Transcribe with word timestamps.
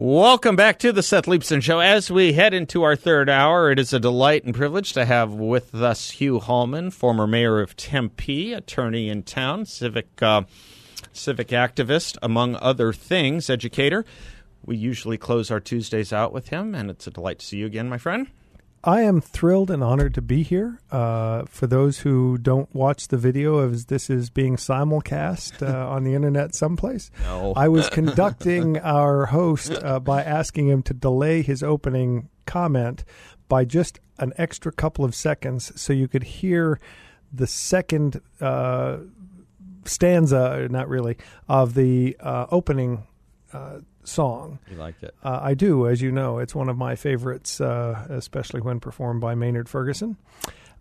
Welcome 0.00 0.54
back 0.54 0.78
to 0.78 0.92
the 0.92 1.02
Seth 1.02 1.24
Leibsohn 1.24 1.60
Show. 1.60 1.80
As 1.80 2.08
we 2.08 2.32
head 2.32 2.54
into 2.54 2.84
our 2.84 2.94
third 2.94 3.28
hour, 3.28 3.72
it 3.72 3.80
is 3.80 3.92
a 3.92 3.98
delight 3.98 4.44
and 4.44 4.54
privilege 4.54 4.92
to 4.92 5.04
have 5.04 5.32
with 5.34 5.74
us 5.74 6.10
Hugh 6.10 6.38
Hallman, 6.38 6.92
former 6.92 7.26
mayor 7.26 7.58
of 7.60 7.74
Tempe, 7.74 8.52
attorney 8.52 9.08
in 9.08 9.24
town, 9.24 9.66
civic 9.66 10.22
uh, 10.22 10.42
civic 11.12 11.48
activist, 11.48 12.16
among 12.22 12.54
other 12.60 12.92
things, 12.92 13.50
educator. 13.50 14.04
We 14.64 14.76
usually 14.76 15.18
close 15.18 15.50
our 15.50 15.58
Tuesdays 15.58 16.12
out 16.12 16.32
with 16.32 16.50
him, 16.50 16.76
and 16.76 16.90
it's 16.90 17.08
a 17.08 17.10
delight 17.10 17.40
to 17.40 17.46
see 17.46 17.58
you 17.58 17.66
again, 17.66 17.88
my 17.88 17.98
friend. 17.98 18.28
I 18.84 19.02
am 19.02 19.20
thrilled 19.20 19.70
and 19.70 19.82
honored 19.82 20.14
to 20.14 20.22
be 20.22 20.42
here. 20.42 20.80
Uh, 20.90 21.44
for 21.46 21.66
those 21.66 22.00
who 22.00 22.38
don't 22.38 22.72
watch 22.74 23.08
the 23.08 23.16
video, 23.16 23.68
as 23.68 23.86
this 23.86 24.08
is 24.08 24.30
being 24.30 24.56
simulcast 24.56 25.66
uh, 25.66 25.88
on 25.90 26.04
the 26.04 26.14
internet 26.14 26.54
someplace, 26.54 27.10
No. 27.22 27.52
I 27.56 27.68
was 27.68 27.88
conducting 27.90 28.78
our 28.78 29.26
host 29.26 29.72
uh, 29.72 29.98
by 30.00 30.22
asking 30.22 30.68
him 30.68 30.82
to 30.84 30.94
delay 30.94 31.42
his 31.42 31.62
opening 31.62 32.28
comment 32.46 33.04
by 33.48 33.64
just 33.64 33.98
an 34.18 34.32
extra 34.36 34.72
couple 34.72 35.04
of 35.04 35.14
seconds 35.14 35.72
so 35.80 35.92
you 35.92 36.08
could 36.08 36.22
hear 36.22 36.78
the 37.32 37.46
second 37.46 38.20
uh, 38.40 38.98
stanza, 39.84 40.66
not 40.70 40.88
really, 40.88 41.16
of 41.48 41.74
the 41.74 42.16
uh, 42.20 42.46
opening 42.50 43.06
uh, 43.52 43.78
song. 44.08 44.58
You 44.70 44.76
liked 44.76 45.02
it. 45.02 45.14
Uh, 45.22 45.38
I 45.42 45.54
do, 45.54 45.86
as 45.86 46.00
you 46.02 46.10
know. 46.10 46.38
It's 46.38 46.54
one 46.54 46.68
of 46.68 46.76
my 46.76 46.96
favorites, 46.96 47.60
uh, 47.60 48.06
especially 48.10 48.60
when 48.60 48.80
performed 48.80 49.20
by 49.20 49.34
Maynard 49.34 49.68
Ferguson. 49.68 50.16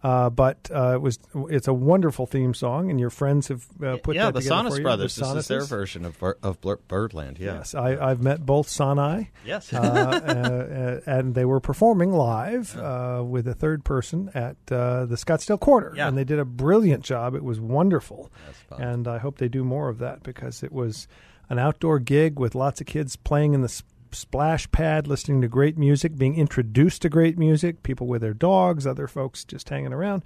Uh, 0.03 0.29
but 0.29 0.69
uh, 0.73 0.91
it 0.93 1.01
was 1.01 1.17
it's 1.49 1.67
a 1.67 1.73
wonderful 1.73 2.27
theme 2.27 2.53
song, 2.53 2.91
and 2.91 2.99
your 2.99 3.09
friends 3.09 3.47
have 3.47 3.65
uh, 3.83 3.97
put 3.97 4.15
yeah, 4.15 4.25
that 4.25 4.35
the 4.35 4.41
together 4.41 4.69
Sonus. 4.69 4.81
Brothers. 4.83 5.15
The 5.15 5.25
This 5.33 5.35
is 5.41 5.47
their 5.47 5.63
version 5.65 6.05
of 6.05 6.21
of 6.43 6.59
Birdland. 6.87 7.39
Yeah. 7.39 7.55
Yes, 7.55 7.73
I, 7.73 7.97
I've 7.97 8.21
met 8.21 8.45
both 8.45 8.67
Sonai, 8.67 9.29
Yes. 9.43 9.73
uh, 9.73 11.01
and 11.07 11.33
they 11.33 11.45
were 11.45 11.59
performing 11.59 12.11
live 12.13 12.77
uh, 12.77 13.23
with 13.25 13.47
a 13.47 13.55
third 13.55 13.83
person 13.83 14.29
at 14.35 14.55
uh, 14.71 15.05
the 15.07 15.15
Scottsdale 15.15 15.59
Quarter, 15.59 15.93
Yeah. 15.95 16.07
and 16.07 16.15
they 16.15 16.23
did 16.23 16.37
a 16.37 16.45
brilliant 16.45 17.03
job. 17.03 17.33
It 17.33 17.43
was 17.43 17.59
wonderful, 17.59 18.31
That's 18.45 18.59
fun. 18.59 18.81
and 18.81 19.07
I 19.07 19.17
hope 19.17 19.39
they 19.39 19.49
do 19.49 19.63
more 19.63 19.89
of 19.89 19.97
that 19.97 20.21
because 20.21 20.61
it 20.61 20.71
was 20.71 21.07
an 21.49 21.59
outdoor 21.59 21.99
gig 21.99 22.39
with 22.39 22.55
lots 22.55 22.81
of 22.81 22.87
kids 22.87 23.15
playing 23.15 23.53
in 23.53 23.61
the 23.61 23.81
splash 24.11 24.69
pad, 24.71 25.07
listening 25.07 25.41
to 25.41 25.47
great 25.47 25.77
music, 25.77 26.17
being 26.17 26.35
introduced 26.35 27.01
to 27.01 27.09
great 27.09 27.37
music, 27.37 27.83
people 27.83 28.07
with 28.07 28.21
their 28.21 28.33
dogs, 28.33 28.87
other 28.87 29.07
folks 29.07 29.43
just 29.43 29.69
hanging 29.69 29.93
around. 29.93 30.23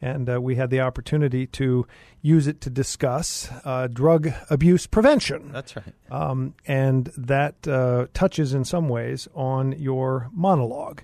And 0.00 0.28
uh, 0.28 0.40
we 0.40 0.56
had 0.56 0.70
the 0.70 0.80
opportunity 0.80 1.46
to 1.48 1.86
use 2.20 2.48
it 2.48 2.60
to 2.62 2.70
discuss 2.70 3.48
uh, 3.64 3.86
drug 3.86 4.32
abuse 4.50 4.86
prevention. 4.86 5.52
That's 5.52 5.76
right. 5.76 5.94
Um, 6.10 6.54
and 6.66 7.06
that 7.16 7.68
uh, 7.68 8.06
touches 8.12 8.52
in 8.52 8.64
some 8.64 8.88
ways 8.88 9.28
on 9.34 9.72
your 9.72 10.28
monologue. 10.32 11.02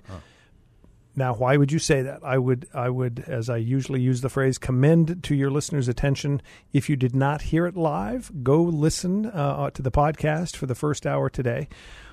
Now, 1.19 1.33
why 1.33 1.57
would 1.57 1.69
you 1.69 1.79
say 1.79 2.01
that? 2.03 2.23
I 2.23 2.37
would, 2.37 2.65
I 2.73 2.89
would, 2.89 3.25
as 3.27 3.49
I 3.49 3.57
usually 3.57 3.99
use 3.99 4.21
the 4.21 4.29
phrase, 4.29 4.57
commend 4.57 5.21
to 5.23 5.35
your 5.35 5.51
listeners' 5.51 5.89
attention. 5.89 6.41
If 6.71 6.89
you 6.89 6.95
did 6.95 7.13
not 7.13 7.41
hear 7.41 7.65
it 7.65 7.75
live, 7.75 8.31
go 8.41 8.61
listen 8.61 9.25
uh, 9.25 9.69
to 9.71 9.81
the 9.81 9.91
podcast 9.91 10.55
for 10.55 10.65
the 10.65 10.75
first 10.75 11.05
hour 11.05 11.29
today, 11.29 11.67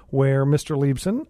where 0.08 0.44
Mr. 0.44 0.76
Leibsohn 0.76 1.28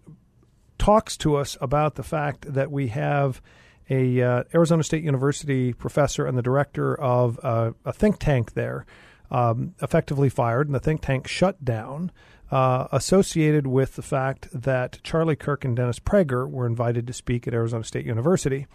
talks 0.79 1.15
to 1.17 1.35
us 1.35 1.55
about 1.61 1.93
the 1.93 2.03
fact 2.03 2.51
that 2.51 2.71
we 2.71 2.87
have 2.87 3.43
a 3.91 4.23
uh, 4.23 4.43
Arizona 4.55 4.81
State 4.81 5.03
University 5.03 5.71
professor 5.71 6.25
and 6.25 6.35
the 6.35 6.41
director 6.41 6.99
of 6.99 7.39
uh, 7.43 7.73
a 7.85 7.93
think 7.93 8.17
tank 8.17 8.55
there, 8.55 8.87
um, 9.29 9.75
effectively 9.83 10.29
fired, 10.29 10.67
and 10.67 10.73
the 10.73 10.79
think 10.79 11.03
tank 11.03 11.27
shut 11.27 11.63
down, 11.63 12.11
uh, 12.51 12.87
associated 12.91 13.67
with 13.67 13.95
the 13.95 14.01
fact 14.01 14.47
that 14.53 14.99
Charlie 15.03 15.35
Kirk 15.35 15.65
and 15.65 15.75
Dennis 15.75 15.99
Prager 15.99 16.49
were 16.49 16.65
invited 16.65 17.07
to 17.07 17.13
speak 17.13 17.47
at 17.47 17.53
Arizona 17.53 17.83
State 17.83 18.05
University, 18.05 18.67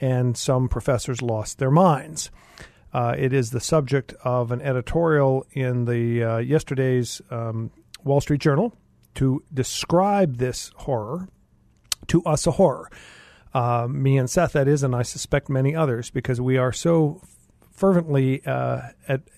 and 0.00 0.36
some 0.36 0.68
professors 0.68 1.20
lost 1.20 1.58
their 1.58 1.70
minds. 1.70 2.30
Uh, 2.92 3.14
it 3.16 3.32
is 3.32 3.50
the 3.50 3.60
subject 3.60 4.14
of 4.24 4.50
an 4.50 4.60
editorial 4.62 5.46
in 5.52 5.84
the 5.84 6.24
uh, 6.24 6.38
yesterday's 6.38 7.22
um, 7.30 7.70
Wall 8.02 8.20
Street 8.20 8.40
Journal 8.40 8.74
to 9.14 9.42
describe 9.52 10.38
this 10.38 10.72
horror 10.76 11.28
to 12.08 12.22
us 12.24 12.46
a 12.46 12.52
horror. 12.52 12.90
Uh, 13.52 13.86
me 13.88 14.16
and 14.16 14.30
Seth, 14.30 14.52
that 14.52 14.68
is, 14.68 14.82
and 14.82 14.94
I 14.94 15.02
suspect 15.02 15.48
many 15.48 15.74
others, 15.74 16.10
because 16.10 16.40
we 16.40 16.56
are 16.56 16.72
so 16.72 17.20
fervently 17.70 18.44
uh, 18.46 18.82
ad- 19.08 19.28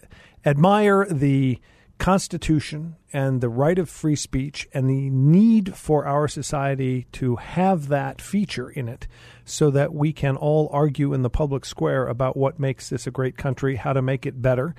admire 0.44 1.06
the 1.10 1.58
Constitution 2.02 2.96
and 3.12 3.40
the 3.40 3.48
right 3.48 3.78
of 3.78 3.88
free 3.88 4.16
speech 4.16 4.66
and 4.74 4.90
the 4.90 5.08
need 5.08 5.76
for 5.76 6.04
our 6.04 6.26
society 6.26 7.06
to 7.12 7.36
have 7.36 7.86
that 7.86 8.20
feature 8.20 8.68
in 8.68 8.88
it 8.88 9.06
so 9.44 9.70
that 9.70 9.94
we 9.94 10.12
can 10.12 10.34
all 10.34 10.68
argue 10.72 11.14
in 11.14 11.22
the 11.22 11.30
public 11.30 11.64
square 11.64 12.08
about 12.08 12.36
what 12.36 12.58
makes 12.58 12.88
this 12.88 13.06
a 13.06 13.12
great 13.12 13.36
country, 13.36 13.76
how 13.76 13.92
to 13.92 14.02
make 14.02 14.26
it 14.26 14.42
better. 14.42 14.74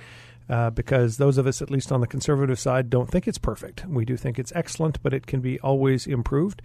Uh, 0.50 0.69
because 0.69 1.16
those 1.16 1.38
of 1.38 1.47
us, 1.47 1.61
at 1.61 1.72
least 1.72 1.94
on 1.94 2.01
the 2.01 2.07
conservative 2.07 2.59
side, 2.59 2.89
don't 2.89 3.09
think 3.09 3.25
it's 3.25 3.38
perfect. 3.38 3.85
We 3.88 4.03
do 4.03 4.17
think 4.17 4.38
it's 4.38 4.51
excellent, 4.53 5.01
but 5.01 5.13
it 5.13 5.25
can 5.25 5.40
be 5.40 5.57
always 5.61 6.05
improved. 6.05 6.61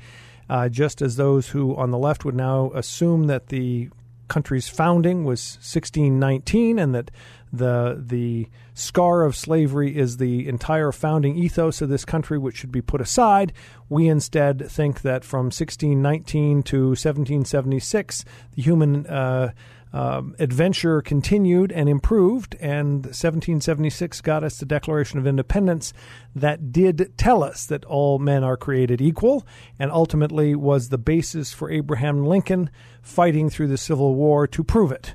Uh, 0.50 0.68
just 0.68 1.00
as 1.00 1.14
those 1.14 1.50
who 1.50 1.76
on 1.76 1.92
the 1.92 1.98
left 1.98 2.24
would 2.24 2.34
now 2.34 2.72
assume 2.74 3.28
that 3.28 3.46
the 3.46 3.90
country's 4.26 4.68
founding 4.68 5.24
was 5.24 5.54
1619 5.60 6.78
and 6.80 6.94
that 6.96 7.10
the 7.52 8.02
the 8.06 8.48
scar 8.74 9.24
of 9.24 9.36
slavery 9.36 9.96
is 9.96 10.16
the 10.16 10.48
entire 10.48 10.92
founding 10.92 11.36
ethos 11.36 11.80
of 11.80 11.88
this 11.88 12.04
country 12.04 12.38
which 12.38 12.56
should 12.56 12.72
be 12.72 12.82
put 12.82 13.00
aside 13.00 13.52
we 13.88 14.08
instead 14.08 14.70
think 14.70 15.02
that 15.02 15.24
from 15.24 15.46
1619 15.46 16.62
to 16.62 16.88
1776 16.88 18.24
the 18.54 18.62
human 18.62 19.06
uh, 19.06 19.50
um, 19.92 20.34
adventure 20.38 21.00
continued 21.00 21.72
and 21.72 21.88
improved, 21.88 22.56
and 22.60 23.06
1776 23.06 24.20
got 24.20 24.44
us 24.44 24.58
the 24.58 24.66
Declaration 24.66 25.18
of 25.18 25.26
Independence 25.26 25.92
that 26.34 26.72
did 26.72 27.14
tell 27.16 27.42
us 27.42 27.64
that 27.66 27.84
all 27.86 28.18
men 28.18 28.44
are 28.44 28.56
created 28.56 29.00
equal, 29.00 29.46
and 29.78 29.90
ultimately 29.90 30.54
was 30.54 30.88
the 30.88 30.98
basis 30.98 31.52
for 31.52 31.70
Abraham 31.70 32.24
Lincoln 32.24 32.70
fighting 33.00 33.48
through 33.48 33.68
the 33.68 33.78
Civil 33.78 34.14
War 34.14 34.46
to 34.48 34.62
prove 34.62 34.92
it. 34.92 35.14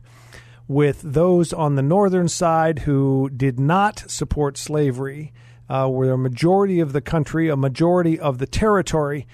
With 0.67 1.01
those 1.01 1.51
on 1.51 1.75
the 1.75 1.81
northern 1.81 2.27
side 2.27 2.79
who 2.79 3.29
did 3.29 3.59
not 3.59 4.09
support 4.09 4.57
slavery, 4.57 5.33
uh, 5.69 5.89
were 5.89 6.11
a 6.11 6.17
majority 6.17 6.79
of 6.79 6.93
the 6.93 7.01
country, 7.01 7.49
a 7.49 7.55
majority 7.55 8.19
of 8.19 8.37
the 8.37 8.45
territory 8.45 9.27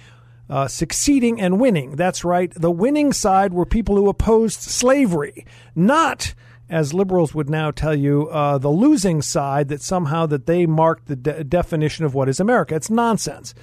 uh, 0.50 0.68
succeeding 0.68 1.40
and 1.40 1.60
winning. 1.60 1.96
That's 1.96 2.24
right. 2.24 2.52
The 2.54 2.72
winning 2.72 3.14
side 3.14 3.54
were 3.54 3.66
people 3.66 3.96
who 3.96 4.10
opposed 4.10 4.62
slavery, 4.62 5.46
not, 5.76 6.34
as 6.70 6.94
liberals 6.94 7.36
would 7.36 7.50
now 7.50 7.72
tell 7.72 7.96
you, 7.96 8.28
uh, 8.30 8.58
the 8.58 8.70
losing 8.70 9.22
side 9.22 9.68
that 9.68 9.82
somehow 9.82 10.26
that 10.28 10.48
they 10.48 10.66
marked 10.66 11.08
the 11.08 11.16
de- 11.16 11.44
definition 11.44 12.06
of 12.06 12.14
what 12.14 12.30
is 12.30 12.40
America. 12.40 12.76
It's 12.76 12.90
nonsense. 12.90 13.54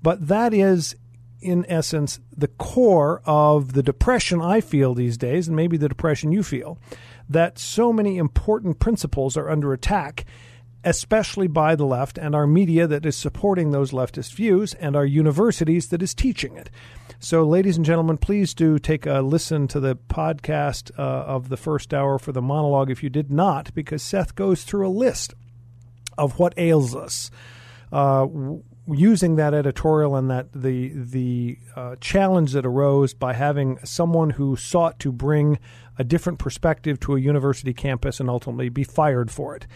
But 0.00 0.28
that 0.28 0.54
is, 0.54 0.94
in 1.40 1.66
essence, 1.68 2.20
the 2.36 2.48
core 2.48 3.20
of 3.24 3.72
the 3.72 3.82
depression 3.82 4.40
I 4.40 4.60
feel 4.60 4.94
these 4.94 5.16
days, 5.16 5.48
and 5.48 5.56
maybe 5.56 5.76
the 5.76 5.88
depression 5.88 6.30
you 6.30 6.44
feel, 6.44 6.78
that 7.28 7.58
so 7.58 7.92
many 7.92 8.16
important 8.18 8.78
principles 8.78 9.36
are 9.36 9.50
under 9.50 9.72
attack 9.72 10.24
especially 10.84 11.48
by 11.48 11.74
the 11.74 11.84
left 11.84 12.18
and 12.18 12.34
our 12.34 12.46
media 12.46 12.86
that 12.86 13.04
is 13.04 13.16
supporting 13.16 13.70
those 13.70 13.90
leftist 13.90 14.32
views 14.34 14.74
and 14.74 14.94
our 14.94 15.04
universities 15.04 15.88
that 15.88 16.02
is 16.02 16.14
teaching 16.14 16.56
it. 16.56 16.70
So, 17.18 17.44
ladies 17.44 17.76
and 17.76 17.84
gentlemen, 17.84 18.16
please 18.16 18.54
do 18.54 18.78
take 18.78 19.04
a 19.04 19.20
listen 19.20 19.66
to 19.68 19.80
the 19.80 19.96
podcast 19.96 20.96
uh, 20.98 21.02
of 21.02 21.48
the 21.48 21.56
first 21.56 21.92
hour 21.92 22.18
for 22.18 22.30
the 22.30 22.42
monologue 22.42 22.90
if 22.90 23.02
you 23.02 23.10
did 23.10 23.30
not, 23.30 23.74
because 23.74 24.02
Seth 24.02 24.36
goes 24.36 24.62
through 24.62 24.86
a 24.86 24.90
list 24.90 25.34
of 26.16 26.38
what 26.38 26.54
ails 26.56 26.94
us. 26.94 27.30
Uh, 27.90 28.26
using 28.90 29.36
that 29.36 29.54
editorial 29.54 30.16
and 30.16 30.30
that 30.30 30.52
the 30.52 30.88
the 30.94 31.58
uh, 31.76 31.96
challenge 32.00 32.52
that 32.52 32.64
arose 32.64 33.14
by 33.14 33.32
having 33.32 33.78
someone 33.84 34.30
who 34.30 34.56
sought 34.56 34.98
to 35.00 35.12
bring 35.12 35.58
a 35.98 36.04
different 36.04 36.38
perspective 36.38 36.98
to 37.00 37.16
a 37.16 37.20
university 37.20 37.74
campus 37.74 38.20
and 38.20 38.30
ultimately 38.30 38.68
be 38.68 38.84
fired 38.84 39.30
for 39.30 39.56
it. 39.56 39.66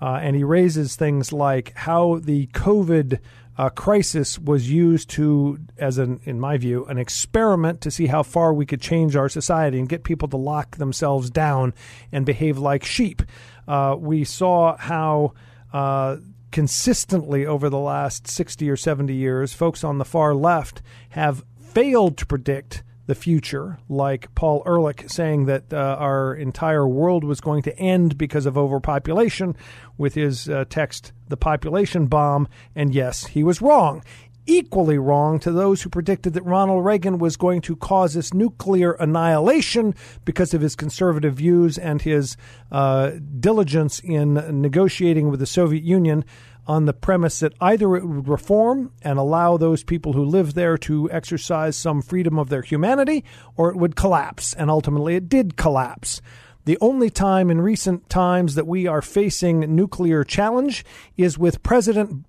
Uh, 0.00 0.18
and 0.20 0.34
he 0.34 0.42
raises 0.42 0.96
things 0.96 1.32
like 1.32 1.72
how 1.76 2.18
the 2.18 2.46
COVID 2.48 3.20
uh, 3.56 3.68
crisis 3.68 4.38
was 4.38 4.70
used 4.70 5.10
to, 5.10 5.58
as 5.78 5.98
an, 5.98 6.20
in 6.24 6.40
my 6.40 6.56
view, 6.56 6.84
an 6.86 6.98
experiment 6.98 7.80
to 7.82 7.90
see 7.90 8.06
how 8.06 8.22
far 8.22 8.54
we 8.54 8.66
could 8.66 8.80
change 8.80 9.14
our 9.14 9.28
society 9.28 9.78
and 9.78 9.88
get 9.88 10.02
people 10.04 10.26
to 10.26 10.36
lock 10.36 10.76
themselves 10.76 11.30
down 11.30 11.74
and 12.10 12.24
behave 12.24 12.58
like 12.58 12.84
sheep. 12.84 13.22
Uh, 13.68 13.94
we 13.98 14.24
saw 14.24 14.76
how 14.76 15.34
uh, 15.72 16.16
consistently 16.52 17.44
over 17.44 17.68
the 17.68 17.78
last 17.78 18.28
60 18.28 18.70
or 18.70 18.76
70 18.76 19.14
years, 19.14 19.52
folks 19.52 19.82
on 19.82 19.98
the 19.98 20.04
far 20.04 20.34
left 20.34 20.82
have 21.10 21.44
failed 21.58 22.16
to 22.18 22.26
predict 22.26 22.82
the 23.06 23.14
future, 23.16 23.78
like 23.88 24.32
Paul 24.34 24.62
Ehrlich 24.64 25.04
saying 25.08 25.46
that 25.46 25.72
uh, 25.72 25.96
our 25.98 26.34
entire 26.34 26.86
world 26.86 27.24
was 27.24 27.40
going 27.40 27.62
to 27.62 27.76
end 27.76 28.16
because 28.16 28.46
of 28.46 28.56
overpopulation 28.56 29.56
with 29.98 30.14
his 30.14 30.48
uh, 30.48 30.64
text, 30.68 31.12
The 31.28 31.36
Population 31.36 32.06
Bomb. 32.06 32.48
And 32.76 32.94
yes, 32.94 33.26
he 33.26 33.42
was 33.42 33.60
wrong. 33.60 34.04
Equally 34.44 34.98
wrong 34.98 35.38
to 35.38 35.52
those 35.52 35.82
who 35.82 35.88
predicted 35.88 36.34
that 36.34 36.44
Ronald 36.44 36.84
Reagan 36.84 37.18
was 37.18 37.36
going 37.36 37.60
to 37.62 37.76
cause 37.76 38.14
this 38.14 38.34
nuclear 38.34 38.92
annihilation 38.92 39.94
because 40.24 40.52
of 40.52 40.60
his 40.60 40.74
conservative 40.74 41.34
views 41.34 41.78
and 41.78 42.02
his 42.02 42.36
uh, 42.72 43.12
diligence 43.38 44.00
in 44.00 44.34
negotiating 44.60 45.30
with 45.30 45.38
the 45.38 45.46
Soviet 45.46 45.84
Union 45.84 46.24
on 46.66 46.86
the 46.86 46.92
premise 46.92 47.38
that 47.38 47.54
either 47.60 47.96
it 47.96 48.04
would 48.04 48.26
reform 48.26 48.92
and 49.02 49.18
allow 49.18 49.56
those 49.56 49.84
people 49.84 50.12
who 50.12 50.24
live 50.24 50.54
there 50.54 50.76
to 50.78 51.08
exercise 51.12 51.76
some 51.76 52.02
freedom 52.02 52.36
of 52.36 52.48
their 52.48 52.62
humanity, 52.62 53.24
or 53.56 53.70
it 53.70 53.76
would 53.76 53.94
collapse. 53.94 54.54
And 54.54 54.70
ultimately, 54.70 55.14
it 55.14 55.28
did 55.28 55.56
collapse. 55.56 56.20
The 56.64 56.78
only 56.80 57.10
time 57.10 57.50
in 57.50 57.60
recent 57.60 58.08
times 58.08 58.56
that 58.56 58.66
we 58.66 58.86
are 58.86 59.02
facing 59.02 59.74
nuclear 59.74 60.24
challenge 60.24 60.84
is 61.16 61.38
with 61.38 61.62
President 61.62 62.24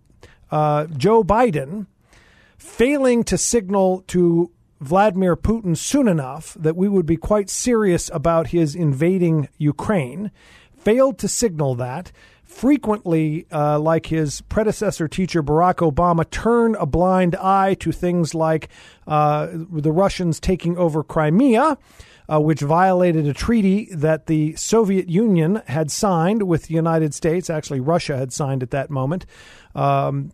uh, 0.51 0.85
Joe 0.85 1.23
Biden 1.23 1.87
failing 2.63 3.23
to 3.25 3.37
signal 3.37 4.03
to 4.07 4.49
Vladimir 4.79 5.35
Putin 5.35 5.77
soon 5.77 6.07
enough 6.07 6.55
that 6.59 6.75
we 6.75 6.87
would 6.87 7.05
be 7.05 7.17
quite 7.17 7.49
serious 7.49 8.09
about 8.13 8.47
his 8.47 8.73
invading 8.73 9.49
Ukraine, 9.57 10.31
failed 10.77 11.19
to 11.19 11.27
signal 11.27 11.75
that 11.75 12.11
frequently, 12.43 13.47
uh, 13.51 13.79
like 13.79 14.07
his 14.07 14.41
predecessor 14.41 15.07
teacher 15.07 15.43
Barack 15.43 15.75
Obama, 15.75 16.29
turned 16.29 16.75
a 16.79 16.85
blind 16.85 17.35
eye 17.35 17.73
to 17.75 17.91
things 17.91 18.33
like 18.33 18.69
uh, 19.07 19.47
the 19.51 19.91
Russians 19.91 20.39
taking 20.39 20.77
over 20.77 21.03
Crimea. 21.03 21.77
Uh, 22.31 22.39
which 22.39 22.61
violated 22.61 23.27
a 23.27 23.33
treaty 23.33 23.89
that 23.93 24.27
the 24.27 24.55
Soviet 24.55 25.09
Union 25.09 25.61
had 25.67 25.91
signed 25.91 26.43
with 26.43 26.67
the 26.67 26.73
United 26.73 27.13
States. 27.13 27.49
Actually, 27.49 27.81
Russia 27.81 28.15
had 28.15 28.31
signed 28.31 28.63
at 28.63 28.71
that 28.71 28.89
moment. 28.89 29.25
Um, 29.75 30.31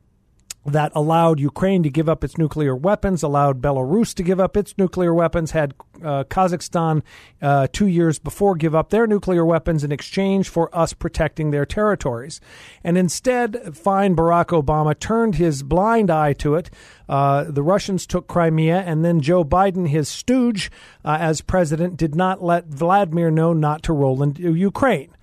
that 0.66 0.92
allowed 0.94 1.40
Ukraine 1.40 1.84
to 1.84 1.90
give 1.90 2.10
up 2.10 2.24
its 2.24 2.38
nuclear 2.38 2.76
weapons, 2.76 3.24
allowed 3.24 3.62
Belarus 3.62 4.14
to 4.16 4.24
give 4.24 4.40
up 4.40 4.58
its 4.58 4.78
nuclear 4.78 5.14
weapons, 5.14 5.52
had 5.52 5.74
uh, 6.04 6.24
Kazakhstan 6.26 7.02
uh, 7.42 7.68
two 7.72 7.88
years 7.88 8.20
before 8.20 8.56
give 8.56 8.76
up 8.76 8.90
their 8.90 9.08
nuclear 9.08 9.46
weapons 9.46 9.84
in 9.84 9.92
exchange 9.92 10.50
for 10.50 10.74
us 10.78 10.94
protecting 10.94 11.52
their 11.52 11.66
territories. 11.66 12.42
And 12.84 12.98
instead, 12.98 13.76
fine 13.76 14.16
Barack 14.16 14.48
Obama 14.48 14.98
turned 14.98 15.36
his 15.36 15.64
blind 15.64 16.10
eye 16.10 16.34
to 16.34 16.56
it. 16.56 16.70
Uh, 17.08 17.46
the 17.48 17.64
Russians 17.64 18.06
took 18.06 18.28
Crimea, 18.28 18.82
and 18.82 19.04
then 19.04 19.22
Joe 19.22 19.44
Biden, 19.44 19.88
his 19.88 20.10
stooge 20.10 20.72
uh, 21.06 21.18
as 21.20 21.42
president, 21.42 21.98
did 21.98 22.16
not 22.16 22.44
let 22.44 22.68
Vladimir 22.68 23.32
know 23.32 23.54
not 23.54 23.82
to 23.84 23.94
roll 23.94 24.22
into 24.22 24.54
Ukraine. 24.54 25.16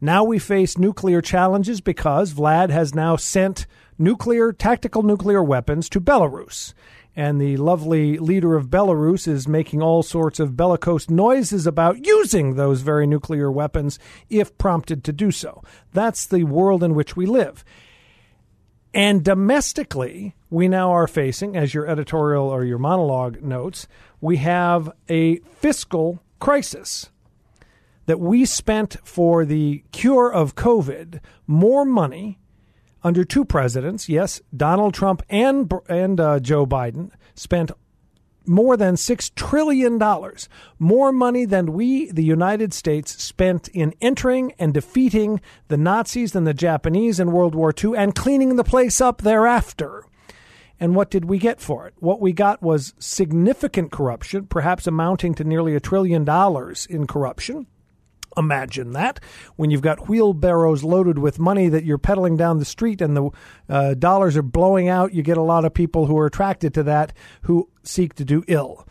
Now 0.00 0.24
we 0.24 0.38
face 0.38 0.76
nuclear 0.76 1.22
challenges 1.22 1.80
because 1.80 2.34
Vlad 2.34 2.70
has 2.70 2.94
now 2.94 3.16
sent 3.16 3.66
nuclear, 3.98 4.52
tactical 4.52 5.02
nuclear 5.02 5.42
weapons 5.42 5.88
to 5.90 6.00
Belarus. 6.00 6.74
And 7.16 7.40
the 7.40 7.56
lovely 7.58 8.18
leader 8.18 8.56
of 8.56 8.68
Belarus 8.68 9.28
is 9.28 9.46
making 9.46 9.80
all 9.80 10.02
sorts 10.02 10.40
of 10.40 10.56
bellicose 10.56 11.08
noises 11.08 11.66
about 11.66 12.04
using 12.04 12.56
those 12.56 12.80
very 12.80 13.06
nuclear 13.06 13.52
weapons 13.52 13.98
if 14.28 14.58
prompted 14.58 15.04
to 15.04 15.12
do 15.12 15.30
so. 15.30 15.62
That's 15.92 16.26
the 16.26 16.44
world 16.44 16.82
in 16.82 16.94
which 16.94 17.16
we 17.16 17.26
live. 17.26 17.64
And 18.92 19.24
domestically, 19.24 20.34
we 20.50 20.68
now 20.68 20.90
are 20.90 21.08
facing, 21.08 21.56
as 21.56 21.74
your 21.74 21.86
editorial 21.86 22.48
or 22.48 22.64
your 22.64 22.78
monologue 22.78 23.42
notes, 23.42 23.88
we 24.20 24.36
have 24.38 24.90
a 25.08 25.36
fiscal 25.38 26.22
crisis. 26.40 27.10
That 28.06 28.20
we 28.20 28.44
spent 28.44 28.96
for 29.02 29.44
the 29.44 29.82
cure 29.90 30.30
of 30.32 30.54
COVID 30.54 31.20
more 31.46 31.84
money 31.84 32.38
under 33.04 33.22
two 33.22 33.44
presidents, 33.44 34.08
yes, 34.08 34.40
Donald 34.56 34.94
Trump 34.94 35.22
and 35.28 35.70
and 35.88 36.18
uh, 36.18 36.40
Joe 36.40 36.66
Biden 36.66 37.10
spent 37.34 37.70
more 38.46 38.76
than 38.76 38.96
six 38.96 39.30
trillion 39.30 39.98
dollars, 39.98 40.48
more 40.78 41.12
money 41.12 41.44
than 41.44 41.72
we, 41.72 42.10
the 42.10 42.24
United 42.24 42.72
States, 42.72 43.22
spent 43.22 43.68
in 43.68 43.94
entering 44.00 44.52
and 44.58 44.74
defeating 44.74 45.40
the 45.68 45.76
Nazis 45.76 46.34
and 46.34 46.46
the 46.46 46.54
Japanese 46.54 47.20
in 47.20 47.32
World 47.32 47.54
War 47.54 47.72
II 47.72 47.96
and 47.96 48.14
cleaning 48.14 48.56
the 48.56 48.64
place 48.64 49.00
up 49.00 49.22
thereafter. 49.22 50.04
And 50.80 50.94
what 50.94 51.10
did 51.10 51.26
we 51.26 51.38
get 51.38 51.60
for 51.60 51.86
it? 51.86 51.94
What 51.98 52.20
we 52.20 52.32
got 52.32 52.60
was 52.60 52.94
significant 52.98 53.92
corruption, 53.92 54.46
perhaps 54.46 54.86
amounting 54.86 55.34
to 55.34 55.44
nearly 55.44 55.74
a 55.76 55.80
trillion 55.80 56.24
dollars 56.24 56.86
in 56.86 57.06
corruption. 57.06 57.66
Imagine 58.36 58.92
that 58.92 59.20
when 59.56 59.70
you've 59.70 59.82
got 59.82 60.08
wheelbarrows 60.08 60.82
loaded 60.82 61.18
with 61.18 61.38
money 61.38 61.68
that 61.68 61.84
you're 61.84 61.98
peddling 61.98 62.36
down 62.36 62.58
the 62.58 62.64
street 62.64 63.00
and 63.00 63.16
the 63.16 63.30
uh, 63.68 63.94
dollars 63.94 64.36
are 64.36 64.42
blowing 64.42 64.88
out, 64.88 65.14
you 65.14 65.22
get 65.22 65.36
a 65.36 65.42
lot 65.42 65.64
of 65.64 65.72
people 65.72 66.06
who 66.06 66.18
are 66.18 66.26
attracted 66.26 66.74
to 66.74 66.82
that 66.82 67.12
who 67.42 67.68
seek 67.82 68.14
to 68.14 68.24
do 68.24 68.44
ill. 68.48 68.86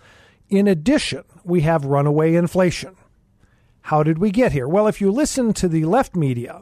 In 0.50 0.68
addition, 0.68 1.24
we 1.44 1.62
have 1.62 1.86
runaway 1.86 2.36
inflation. 2.36 2.95
How 3.81 4.01
did 4.01 4.18
we 4.18 4.31
get 4.31 4.54
here? 4.54 4.68
Well, 4.68 4.88
if 4.88 5.01
you 5.01 5.12
listen 5.12 5.51
to 5.54 5.68
the 5.68 5.84
left 5.84 6.16
media, 6.16 6.62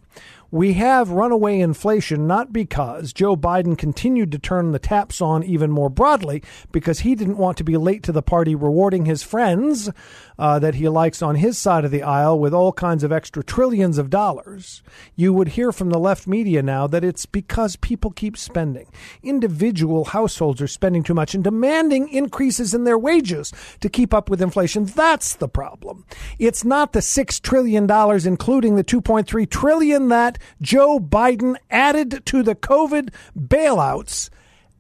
we 0.52 0.74
have 0.74 1.10
runaway 1.10 1.60
inflation 1.60 2.28
not 2.28 2.52
because 2.52 3.14
Joe 3.14 3.38
Biden 3.38 3.78
continued 3.78 4.32
to 4.34 4.40
turn 4.40 4.72
the 4.72 4.80
taps 4.80 5.22
on 5.22 5.44
even 5.44 5.72
more 5.72 5.90
broadly 5.90 6.44
because 6.72 7.00
he 7.00 7.16
didn't 7.16 7.38
want 7.38 7.58
to 7.58 7.64
be 7.64 7.78
late 7.78 8.04
to 8.04 8.12
the 8.12 8.22
party 8.22 8.54
rewarding 8.54 9.06
his 9.06 9.24
friends 9.24 9.90
uh, 10.38 10.60
that 10.60 10.76
he 10.76 10.90
likes 10.90 11.22
on 11.22 11.36
his 11.36 11.58
side 11.58 11.86
of 11.86 11.92
the 11.92 12.04
aisle 12.04 12.38
with 12.38 12.54
all 12.54 12.74
kinds 12.74 13.04
of 13.04 13.12
extra 13.12 13.44
trillions 13.44 13.98
of 13.98 14.10
dollars. 14.10 14.84
You 15.16 15.34
would 15.34 15.50
hear 15.50 15.72
from 15.72 15.90
the 15.90 16.00
left 16.00 16.28
media 16.28 16.62
now 16.62 16.88
that 16.88 17.04
it's 17.04 17.26
because 17.26 17.76
people 17.78 18.12
keep 18.12 18.36
spending. 18.36 18.88
Individual 19.24 20.06
households 20.06 20.62
are 20.62 20.68
spending 20.68 21.04
too 21.04 21.14
much 21.14 21.34
and 21.34 21.44
demanding 21.44 22.10
increases 22.10 22.74
in 22.74 22.84
their 22.84 22.98
wages 22.98 23.54
to 23.80 23.88
keep 23.90 24.14
up 24.14 24.30
with 24.30 24.42
inflation. 24.42 24.86
That's 24.86 25.36
the 25.36 25.48
problem. 25.48 26.06
It's 26.40 26.66
not 26.66 26.92
the 26.92 27.00
$6 27.00 27.42
trillion, 27.42 27.84
including 28.28 28.76
the 28.76 28.84
2.3 28.84 29.50
trillion 29.50 30.10
that 30.10 30.41
Joe 30.62 31.00
Biden 31.00 31.56
added 31.70 32.26
to 32.26 32.44
the 32.44 32.56
COVID 32.56 33.10
bailouts 33.38 34.30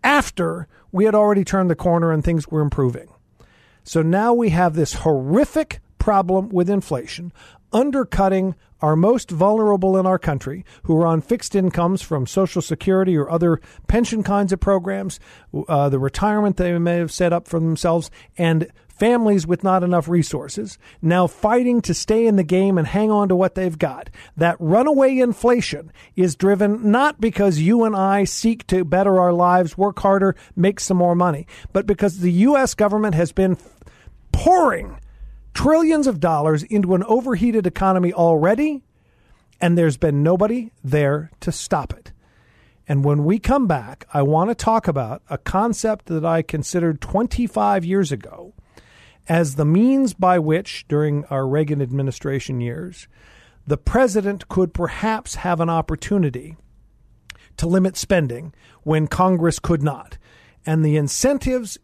after 0.03 0.68
we 0.91 1.06
had 1.06 1.15
already 1.15 1.44
turned 1.44 1.70
the 1.70 1.75
corner 1.75 2.12
and 2.12 2.24
things 2.24 2.48
were 2.48 2.62
improving. 2.62 3.08
So 3.84 4.01
now 4.01 4.34
we 4.34 4.50
have 4.50 4.75
this 4.75 4.94
horrific 4.94 5.80
problem 5.98 6.50
with 6.50 6.70
inflation 6.70 7.32
undercutting 7.74 8.56
our 8.82 8.96
most 8.96 9.30
vulnerable 9.30 9.98
in 9.98 10.06
our 10.06 10.18
country 10.18 10.65
who 10.84 10.98
are 10.98 11.06
on 11.06 11.22
fixed 11.22 11.56
incomes 11.56 12.01
from 12.01 12.25
Social 12.25 12.62
Security 12.62 13.15
or 13.15 13.30
other 13.30 13.62
pension 13.88 14.24
kinds 14.24 14.51
of 14.51 14.60
programs, 14.60 15.20
uh, 15.68 15.88
the 15.89 16.00
retirement 16.00 16.58
they 16.58 16.77
may 16.80 16.98
have 16.98 17.12
set 17.12 17.32
up 17.32 17.48
for 17.48 17.60
themselves, 17.60 18.10
and 18.38 18.68
families 19.01 19.48
with 19.48 19.63
not 19.63 19.81
enough 19.81 20.08
resources, 20.08 20.77
now 21.01 21.25
fighting 21.25 21.81
to 21.81 21.91
stay 21.91 22.27
in 22.27 22.36
the 22.36 22.43
game 22.43 22.77
and 22.77 22.86
hang 22.86 23.10
on 23.10 23.27
to 23.27 23.36
what 23.36 23.55
they've 23.55 23.79
got. 23.79 24.12
That 24.38 24.55
runaway 24.60 25.17
inflation 25.17 25.91
is 26.15 26.36
driven 26.36 26.91
not 26.91 27.20
because 27.20 27.58
you 27.58 27.84
and 27.84 27.96
I 27.96 28.25
seek 28.25 28.67
to 28.67 28.86
better 28.86 29.20
our 29.20 29.34
lives, 29.34 29.75
work 29.75 29.98
harder, 29.98 30.36
make 30.55 30.79
some 30.79 30.98
more 30.98 31.15
money, 31.15 31.48
but 31.74 31.88
because 31.88 32.20
the 32.20 32.31
U.S. 32.50 32.75
government 32.75 33.15
has 33.15 33.31
been 33.31 33.58
pouring 34.31 35.00
trillions 35.55 36.05
of 36.05 36.20
dollars 36.20 36.62
into 36.62 36.93
an 36.93 37.03
overheated 37.05 37.65
economy 37.65 38.13
already, 38.13 38.84
and 39.60 39.75
there's 39.75 39.98
been 39.98 40.22
nobody 40.22 40.74
there 40.84 41.31
to 41.39 41.51
stop 41.51 41.91
it. 41.91 42.12
And 42.88 43.03
when 43.03 43.25
we 43.25 43.39
come 43.39 43.65
back, 43.65 44.05
I 44.13 44.22
want 44.22 44.51
to 44.51 44.55
talk 44.55 44.88
about 44.88 45.24
a 45.27 45.39
concept 45.39 46.05
that 46.05 46.24
I 46.24 46.43
considered 46.43 47.01
25 47.01 47.84
years 47.84 48.12
ago 48.12 48.53
as 49.28 49.56
the 49.56 49.66
means 49.66 50.13
by 50.13 50.40
which, 50.40 50.86
during 50.88 51.25
our 51.25 51.48
Reagan 51.48 51.82
administration 51.82 52.62
years, 52.62 53.08
the 53.66 53.78
president 53.78 54.48
could 54.50 54.74
perhaps 54.74 55.36
have 55.36 55.60
an 55.60 55.70
opportunity 55.70 56.56
to 57.58 57.68
limit 57.68 57.96
spending 57.96 58.54
when 58.84 59.08
Congress 59.08 59.60
could 59.60 59.84
not. 59.84 60.18
And 60.66 60.84
the 60.84 60.98
incentives 60.98 61.78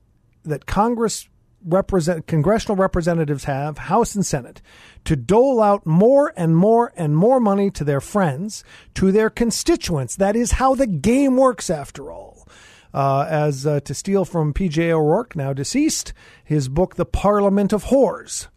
that 0.43 0.65
Congress 0.65 1.27
represent 1.65 2.27
congressional 2.27 2.75
representatives 2.77 3.43
have, 3.45 3.77
House 3.77 4.15
and 4.15 4.25
Senate, 4.25 4.61
to 5.03 5.15
dole 5.15 5.61
out 5.61 5.85
more 5.85 6.33
and 6.37 6.55
more 6.55 6.93
and 6.95 7.15
more 7.15 7.39
money 7.39 7.69
to 7.71 7.83
their 7.83 8.01
friends, 8.01 8.63
to 8.93 9.11
their 9.11 9.29
constituents. 9.29 10.15
That 10.15 10.35
is 10.35 10.53
how 10.53 10.75
the 10.75 10.87
game 10.87 11.35
works 11.35 11.69
after 11.69 12.11
all. 12.11 12.36
Uh, 12.93 13.25
as 13.29 13.65
uh, 13.65 13.79
to 13.81 13.93
steal 13.93 14.25
from 14.25 14.53
P.J. 14.53 14.91
O'Rourke, 14.91 15.35
now 15.35 15.53
deceased, 15.53 16.13
his 16.43 16.69
book, 16.69 16.95
The 16.95 17.05
Parliament 17.05 17.73
of 17.73 17.85
Whores. 17.85 18.47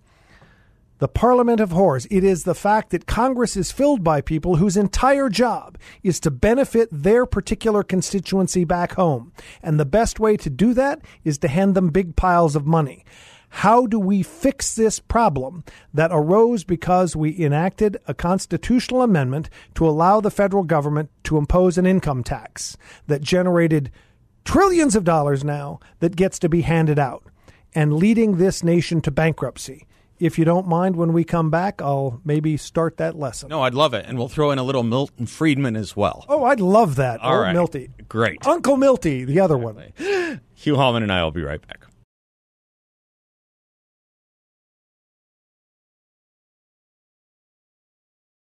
The 0.99 1.09
Parliament 1.09 1.61
of 1.61 1.71
Whores. 1.71 2.07
It 2.11 2.25
is 2.25 2.45
the 2.45 2.55
fact 2.55 2.91
that 2.91 3.07
Congress 3.07 3.57
is 3.57 3.73
filled 3.73 4.05
by 4.05 4.21
people 4.21 4.57
whose 4.57 4.77
entire 4.77 5.31
job 5.31 5.79
is 6.03 6.21
to 6.21 6.31
benefit 6.31 6.91
their 6.93 7.25
particular 7.25 7.83
constituency 7.83 8.65
back 8.65 8.93
home. 8.93 9.33
And 9.63 9.81
the 9.81 9.87
best 9.87 10.21
way 10.21 10.37
to 10.37 10.51
do 10.51 10.75
that 10.75 11.01
is 11.25 11.39
to 11.39 11.49
hand 11.49 11.75
them 11.75 11.89
big 11.89 12.17
piles 12.17 12.55
of 12.55 12.67
money. 12.67 13.07
How 13.49 13.87
do 13.87 13.99
we 13.99 14.23
fix 14.23 14.75
this 14.75 15.01
problem 15.01 15.65
that 15.93 16.11
arose 16.13 16.65
because 16.65 17.17
we 17.17 17.43
enacted 17.43 17.97
a 18.07 18.13
constitutional 18.13 19.03
amendment 19.03 19.49
to 19.75 19.89
allow 19.89 20.21
the 20.21 20.31
federal 20.31 20.65
government 20.65 21.11
to 21.25 21.39
impose 21.39 21.77
an 21.77 21.87
income 21.87 22.23
tax 22.23 22.77
that 23.09 23.23
generated 23.23 23.91
trillions 24.51 24.97
of 24.97 25.05
dollars 25.05 25.45
now 25.45 25.79
that 26.01 26.17
gets 26.17 26.39
to 26.41 26.49
be 26.49 26.63
handed 26.63 26.99
out 26.99 27.23
and 27.73 27.95
leading 27.95 28.37
this 28.37 28.65
nation 28.65 29.01
to 29.01 29.11
bankruptcy? 29.11 29.87
if 30.19 30.39
you 30.39 30.45
don't 30.45 30.69
mind, 30.69 30.97
when 30.97 31.15
we 31.15 31.25
come 31.25 31.49
back, 31.51 31.81
I'll 31.81 32.21
maybe 32.27 32.59
start 32.59 32.99
that 32.99 33.17
lesson. 33.17 33.49
No, 33.49 33.63
I'd 33.63 33.73
love 33.73 33.95
it. 33.95 34.05
And 34.07 34.19
we'll 34.19 34.29
throw 34.29 34.51
in 34.51 34.59
a 34.59 34.63
little 34.63 34.83
Milton 34.83 35.25
Friedman 35.25 35.77
as 35.77 35.97
well. 35.97 36.27
Oh, 36.29 36.45
I'd 36.45 36.61
love 36.61 36.97
that. 36.97 37.21
All 37.21 37.39
right. 37.39 37.55
Milty. 37.55 37.89
Great. 38.07 38.47
Uncle 38.47 38.77
Milty, 38.77 39.25
the 39.25 39.41
other 39.41 39.57
one. 39.57 39.95
Hugh 40.55 40.77
Hallman 40.77 41.03
and 41.03 41.11
I 41.11 41.25
will 41.25 41.31
be 41.31 41.43
right 41.43 41.67
back. 41.67 41.87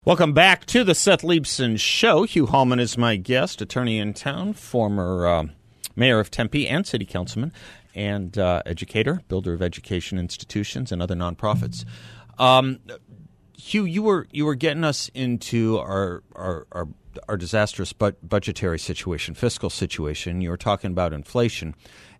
Welcome 0.04 0.34
back 0.34 0.66
to 0.66 0.84
the 0.84 0.94
Seth 0.94 1.22
Leibsohn 1.22 1.80
Show. 1.80 2.24
Hugh 2.24 2.46
Hallman 2.46 2.78
is 2.78 2.98
my 2.98 3.16
guest, 3.16 3.62
attorney 3.62 3.98
in 3.98 4.12
town, 4.12 4.52
former 4.52 5.26
uh, 5.26 5.44
mayor 5.96 6.20
of 6.20 6.30
Tempe 6.30 6.68
and 6.68 6.86
city 6.86 7.04
councilman, 7.04 7.52
and 7.94 8.38
uh, 8.38 8.62
educator, 8.66 9.22
builder 9.28 9.52
of 9.52 9.62
education 9.62 10.18
institutions 10.18 10.92
and 10.92 11.02
other 11.02 11.14
nonprofits. 11.14 11.84
Um, 12.38 12.78
Hugh, 13.56 13.84
you 13.84 14.02
were 14.02 14.26
you 14.30 14.46
were 14.46 14.54
getting 14.54 14.84
us 14.84 15.10
into 15.14 15.78
our 15.78 16.22
our 16.34 16.66
our, 16.72 16.88
our 17.28 17.36
disastrous 17.36 17.92
but 17.92 18.26
budgetary 18.26 18.78
situation, 18.78 19.34
fiscal 19.34 19.68
situation. 19.68 20.40
You 20.40 20.50
were 20.50 20.56
talking 20.56 20.92
about 20.92 21.12
inflation, 21.12 21.74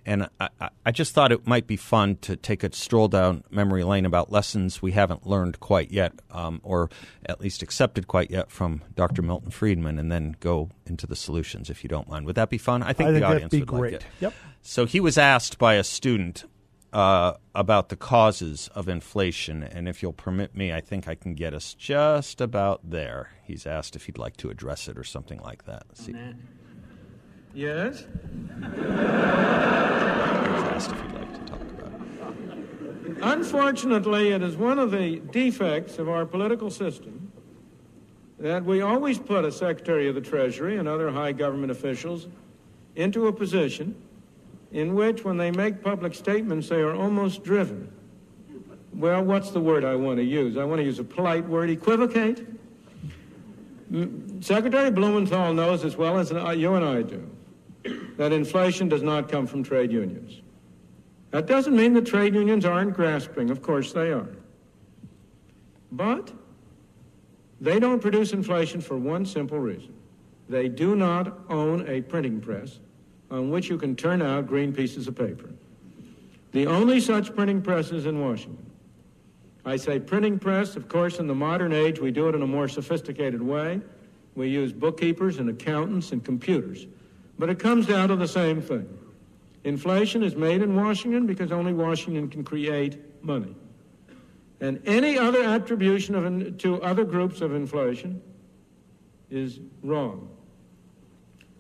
and 0.07 0.28
I, 0.40 0.49
I- 0.61 0.71
I 0.87 0.90
just 0.92 1.14
thought 1.14 1.30
it 1.33 1.47
might 1.47 1.66
be 1.66 1.76
fun 1.76 2.16
to 2.23 2.37
take 2.37 2.64
a 2.64 2.73
stroll 2.75 3.09
down 3.09 3.45
memory 3.50 3.85
lane 3.85 4.04
about 4.07 4.33
lessons 4.33 4.80
we 4.83 4.92
haven't 4.92 5.26
learned 5.26 5.61
quite 5.61 5.90
yet, 5.92 6.12
um, 6.30 6.61
or 6.64 6.90
at 7.26 7.40
least 7.40 7.62
accepted 7.62 8.09
quite 8.09 8.30
yet 8.30 8.50
from 8.50 8.83
Dr. 8.97 9.23
Milton 9.23 9.50
Friedman, 9.50 9.99
and 9.99 10.11
then 10.11 10.37
go 10.40 10.71
into 10.87 11.07
the 11.07 11.16
solutions, 11.16 11.71
if 11.71 11.85
you 11.85 11.88
don't 11.88 12.09
mind. 12.09 12.26
Would 12.26 12.37
that 12.37 12.50
be 12.50 12.59
fun? 12.59 12.83
I 12.83 12.92
think 12.92 13.09
I 13.09 13.12
the 13.12 13.19
think 13.19 13.23
that'd 13.23 13.37
audience 13.37 13.50
be 13.52 13.59
would 13.61 13.69
great. 13.69 13.92
like 13.95 14.02
it. 14.02 14.07
Yep. 14.21 14.35
So 14.62 14.87
he 14.87 15.00
was 15.00 15.16
asked 15.19 15.59
by 15.59 15.75
a 15.75 15.85
student 15.85 16.45
uh, 16.92 17.35
about 17.54 17.88
the 17.88 17.97
causes 17.97 18.69
of 18.75 18.88
inflation, 18.88 19.62
and 19.62 19.88
if 19.88 20.02
you'll 20.02 20.12
permit 20.12 20.57
me, 20.57 20.73
I 20.73 20.80
think 20.80 21.07
I 21.07 21.14
can 21.14 21.35
get 21.35 21.54
us 21.54 21.73
just 21.75 22.40
about 22.40 22.80
there. 22.90 23.30
He's 23.45 23.64
asked 23.66 23.95
if 23.95 24.07
he'd 24.07 24.19
like 24.19 24.37
to 24.38 24.50
address 24.50 24.88
it 24.88 24.99
or 24.99 25.04
something 25.04 25.38
like 25.40 25.66
that. 25.66 25.85
Yes? 27.52 28.04
Asked 30.62 30.92
if 30.92 31.02
he'd 31.02 31.12
like 31.12 31.33
to 31.35 31.40
talk 31.50 31.61
about 31.61 31.95
it. 33.07 33.19
Unfortunately, 33.23 34.30
it 34.30 34.42
is 34.42 34.57
one 34.57 34.78
of 34.78 34.92
the 34.92 35.19
defects 35.33 35.99
of 35.99 36.09
our 36.09 36.25
political 36.25 36.71
system 36.71 37.33
that 38.38 38.64
we 38.64 38.83
always 38.83 39.19
put 39.19 39.45
a 39.45 39.50
Secretary 39.50 40.09
of 40.09 40.14
the 40.14 40.21
Treasury 40.21 40.76
and 40.78 40.87
other 40.87 41.11
high 41.11 41.33
government 41.33 41.73
officials 41.73 42.28
into 42.95 43.26
a 43.26 43.33
position 43.33 43.97
in 44.73 44.95
which, 44.95 45.25
when 45.25 45.37
they 45.37 45.50
make 45.50 45.83
public 45.83 46.14
statements, 46.14 46.69
they 46.69 46.80
are 46.80 46.95
almost 46.95 47.42
driven. 47.42 47.92
Well, 48.95 49.25
what's 49.25 49.50
the 49.50 49.61
word 49.61 49.85
I 49.85 49.97
want 49.97 50.19
to 50.19 50.25
use? 50.25 50.57
I 50.57 50.64
want 50.64 50.78
to 50.78 50.85
use 50.85 51.00
a 51.00 51.04
polite 51.04 51.47
word 51.49 51.69
equivocate. 51.69 52.47
Secretary 54.40 54.92
Blumenthal 54.92 55.52
knows 55.52 55.85
as 55.85 55.97
well 55.97 56.16
as 56.19 56.30
you 56.30 56.75
and 56.75 56.85
I 56.85 57.02
do 57.02 57.28
that 58.17 58.33
inflation 58.33 58.89
does 58.89 59.03
not 59.03 59.29
come 59.31 59.47
from 59.47 59.63
trade 59.63 59.91
unions. 59.91 60.43
That 61.31 61.47
doesn't 61.47 61.75
mean 61.75 61.95
the 61.95 62.03
trade 62.03 62.35
unions 62.35 62.65
aren't 62.65 62.95
grasping. 62.95 63.51
Of 63.51 63.63
course 63.63 63.93
they 63.93 64.11
are. 64.11 64.29
But 65.93 66.33
they 67.61 67.79
don't 67.79 68.01
produce 68.01 68.33
inflation 68.33 68.81
for 68.81 68.97
one 68.97 69.25
simple 69.25 69.59
reason. 69.59 69.95
They 70.49 70.69
do 70.69 70.97
not 70.97 71.39
own 71.49 71.89
a 71.89 72.01
printing 72.01 72.41
press 72.41 72.81
on 73.31 73.51
which 73.51 73.69
you 73.69 73.79
can 73.79 73.95
turn 73.95 74.23
out 74.23 74.47
green 74.47 74.73
pieces 74.73 75.07
of 75.07 75.15
paper. 75.15 75.51
The 76.53 76.67
only 76.67 77.01
such 77.01 77.35
printing 77.35 77.63
press 77.63 77.93
is 77.93 78.07
in 78.07 78.21
Washington. 78.21 78.67
I 79.65 79.77
say 79.77 80.01
printing 80.01 80.39
press, 80.39 80.75
of 80.75 80.89
course, 80.89 81.19
in 81.19 81.27
the 81.27 81.35
modern 81.35 81.73
age, 81.73 82.01
we 82.01 82.11
do 82.11 82.29
it 82.29 82.35
in 82.35 82.43
a 82.43 82.47
more 82.47 82.67
sophisticated 82.67 83.41
way. 83.43 83.81
We 84.35 84.49
use 84.49 84.73
bookkeepers 84.73 85.39
and 85.39 85.51
accountants 85.51 86.13
and 86.13 86.25
computers. 86.25 86.87
But 87.41 87.49
it 87.49 87.59
comes 87.59 87.87
down 87.87 88.11
to 88.11 88.17
the 88.17 88.29
same 88.29 88.61
thing. 88.61 88.87
Inflation 89.65 90.23
is 90.23 90.37
made 90.37 90.61
in 90.61 90.77
Washington 90.77 91.27
because 91.27 91.51
only 91.51 91.73
Washington 91.73 92.29
can 92.29 92.45
create 92.45 93.25
money. 93.25 93.57
And 94.61 94.83
any 94.85 95.17
other 95.17 95.43
attribution 95.43 96.15
of 96.15 96.59
to 96.59 96.83
other 96.83 97.03
groups 97.03 97.41
of 97.41 97.55
inflation 97.55 98.21
is 99.31 99.59
wrong. 99.83 100.29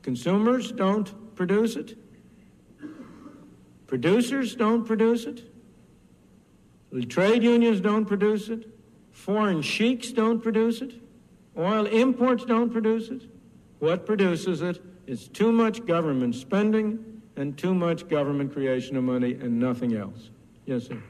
Consumers 0.02 0.70
don't 0.70 1.34
produce 1.34 1.76
it. 1.76 1.96
Producers 3.86 4.54
don't 4.54 4.84
produce 4.84 5.24
it. 5.24 5.50
The 6.92 7.06
trade 7.06 7.42
unions 7.42 7.80
don't 7.80 8.04
produce 8.04 8.50
it. 8.50 8.68
Foreign 9.12 9.62
sheiks 9.62 10.12
don't 10.12 10.42
produce 10.42 10.82
it. 10.82 10.92
Oil 11.56 11.86
imports 11.86 12.44
don't 12.44 12.70
produce 12.70 13.08
it. 13.08 13.22
What 13.78 14.04
produces 14.04 14.60
it 14.60 14.82
is 15.10 15.26
too 15.28 15.50
much 15.50 15.84
government 15.86 16.34
spending 16.36 17.20
and 17.36 17.58
too 17.58 17.74
much 17.74 18.08
government 18.08 18.52
creation 18.52 18.96
of 18.96 19.02
money 19.04 19.32
and 19.34 19.58
nothing 19.58 19.96
else. 19.96 20.30
Yes, 20.66 20.86
sir. 20.86 21.02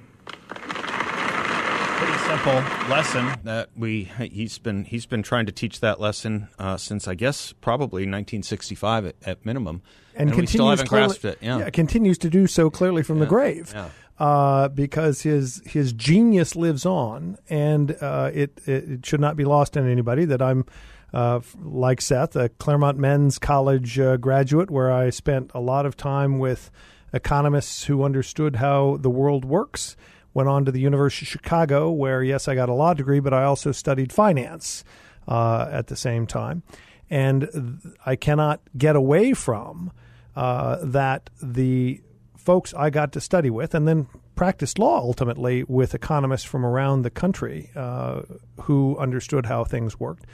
Pretty 0.49 2.19
simple 2.21 2.55
lesson 2.89 3.29
that 3.45 3.69
we 3.77 4.05
he's 4.05 4.57
been 4.57 4.85
he's 4.85 5.05
been 5.05 5.23
trying 5.23 5.45
to 5.45 5.53
teach 5.53 5.81
that 5.81 6.01
lesson 6.01 6.49
uh, 6.59 6.79
since 6.79 7.07
I 7.07 7.15
guess 7.15 7.53
probably 7.61 8.03
1965 8.03 9.05
at, 9.05 9.17
at 9.27 9.45
minimum, 9.45 9.83
And, 10.15 10.31
we 10.31 10.37
continues 10.37 10.51
still 10.51 10.71
haven't 10.71 10.87
clearly, 10.87 11.09
grasped 11.09 11.25
it. 11.27 11.39
Yeah. 11.43 11.69
continues 11.69 12.17
to 12.19 12.31
do 12.31 12.47
so 12.47 12.71
clearly 12.71 13.03
from 13.03 13.19
the 13.19 13.27
grave. 13.27 13.71
yeah. 13.75 13.91
Uh, 14.19 14.69
because 14.69 15.23
his 15.23 15.63
his 15.67 15.93
genius 15.95 16.55
lives 16.55 16.85
on, 16.87 17.39
and 17.49 17.97
uh, 18.03 18.31
it, 18.33 18.61
it 18.67 18.85
it 18.91 19.07
should 19.07 19.21
not 19.21 19.35
be 19.37 19.45
lost 19.45 19.77
on 19.79 19.87
anybody 19.89 20.27
that 20.27 20.41
I'm 20.43 20.65
uh, 21.13 21.41
like 21.63 22.01
Seth, 22.01 22.37
a 22.37 22.49
Claremont 22.49 22.99
Men's 22.99 23.39
College 23.39 23.99
uh, 23.99 24.17
graduate, 24.17 24.71
where 24.71 24.93
I 24.93 25.11
spent 25.11 25.51
a 25.55 25.61
lot 25.61 25.87
of 25.87 25.97
time 25.97 26.39
with 26.39 26.71
economists 27.13 27.85
who 27.85 28.05
understood 28.05 28.57
how 28.57 28.99
the 29.01 29.11
world 29.11 29.45
works. 29.45 29.97
Went 30.33 30.49
on 30.49 30.65
to 30.65 30.71
the 30.71 30.81
University 30.81 31.25
of 31.25 31.31
Chicago, 31.31 31.91
where 31.91 32.23
yes, 32.23 32.47
I 32.47 32.55
got 32.55 32.69
a 32.69 32.75
law 32.75 32.95
degree, 32.95 33.19
but 33.19 33.35
I 33.35 33.43
also 33.43 33.73
studied 33.73 34.13
finance 34.13 34.85
uh, 35.27 35.69
at 35.73 35.89
the 35.89 35.97
same 35.97 36.27
time, 36.27 36.63
and 37.09 37.83
I 38.07 38.15
cannot 38.15 38.61
get 38.79 38.95
away 38.95 39.33
from 39.33 39.91
uh, 40.37 40.79
that 40.85 41.31
the 41.43 42.01
folks 42.37 42.73
I 42.75 42.91
got 42.91 43.13
to 43.13 43.21
study 43.21 43.51
with, 43.51 43.75
and 43.75 43.89
then 43.89 44.07
practiced 44.37 44.79
law 44.79 45.01
ultimately 45.01 45.65
with 45.65 45.95
economists 45.95 46.45
from 46.45 46.65
around 46.65 47.03
the 47.03 47.11
country 47.11 47.71
uh, 47.77 48.23
who 48.63 48.97
understood 48.99 49.47
how 49.47 49.65
things 49.65 50.01
worked. 50.01 50.25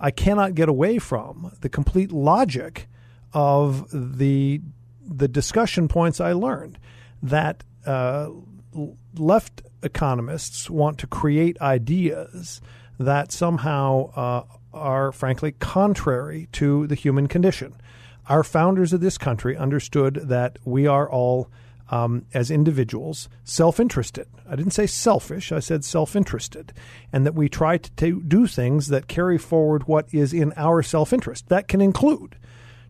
I 0.00 0.10
cannot 0.10 0.54
get 0.54 0.68
away 0.68 0.98
from 0.98 1.52
the 1.60 1.68
complete 1.68 2.12
logic 2.12 2.88
of 3.32 3.88
the 3.92 4.60
the 5.08 5.28
discussion 5.28 5.88
points 5.88 6.20
I 6.20 6.32
learned 6.32 6.78
that 7.22 7.62
uh, 7.86 8.30
left 9.16 9.62
economists 9.82 10.68
want 10.68 10.98
to 10.98 11.06
create 11.06 11.60
ideas 11.60 12.60
that 12.98 13.32
somehow 13.32 14.10
uh, 14.14 14.44
are 14.74 15.12
frankly 15.12 15.52
contrary 15.52 16.48
to 16.52 16.86
the 16.86 16.94
human 16.94 17.26
condition. 17.26 17.74
Our 18.28 18.42
founders 18.42 18.92
of 18.92 19.00
this 19.00 19.18
country 19.18 19.56
understood 19.56 20.14
that 20.24 20.58
we 20.64 20.86
are 20.86 21.08
all, 21.08 21.48
um, 21.88 22.26
as 22.34 22.50
individuals, 22.50 23.28
self 23.44 23.78
interested. 23.80 24.26
I 24.48 24.56
didn't 24.56 24.72
say 24.72 24.86
selfish, 24.86 25.52
I 25.52 25.60
said 25.60 25.84
self 25.84 26.16
interested. 26.16 26.72
And 27.12 27.24
that 27.26 27.34
we 27.34 27.48
try 27.48 27.78
to 27.78 27.90
ta- 27.92 28.20
do 28.26 28.46
things 28.46 28.88
that 28.88 29.08
carry 29.08 29.38
forward 29.38 29.86
what 29.86 30.12
is 30.12 30.32
in 30.32 30.52
our 30.56 30.82
self 30.82 31.12
interest. 31.12 31.48
That 31.48 31.68
can 31.68 31.80
include 31.80 32.36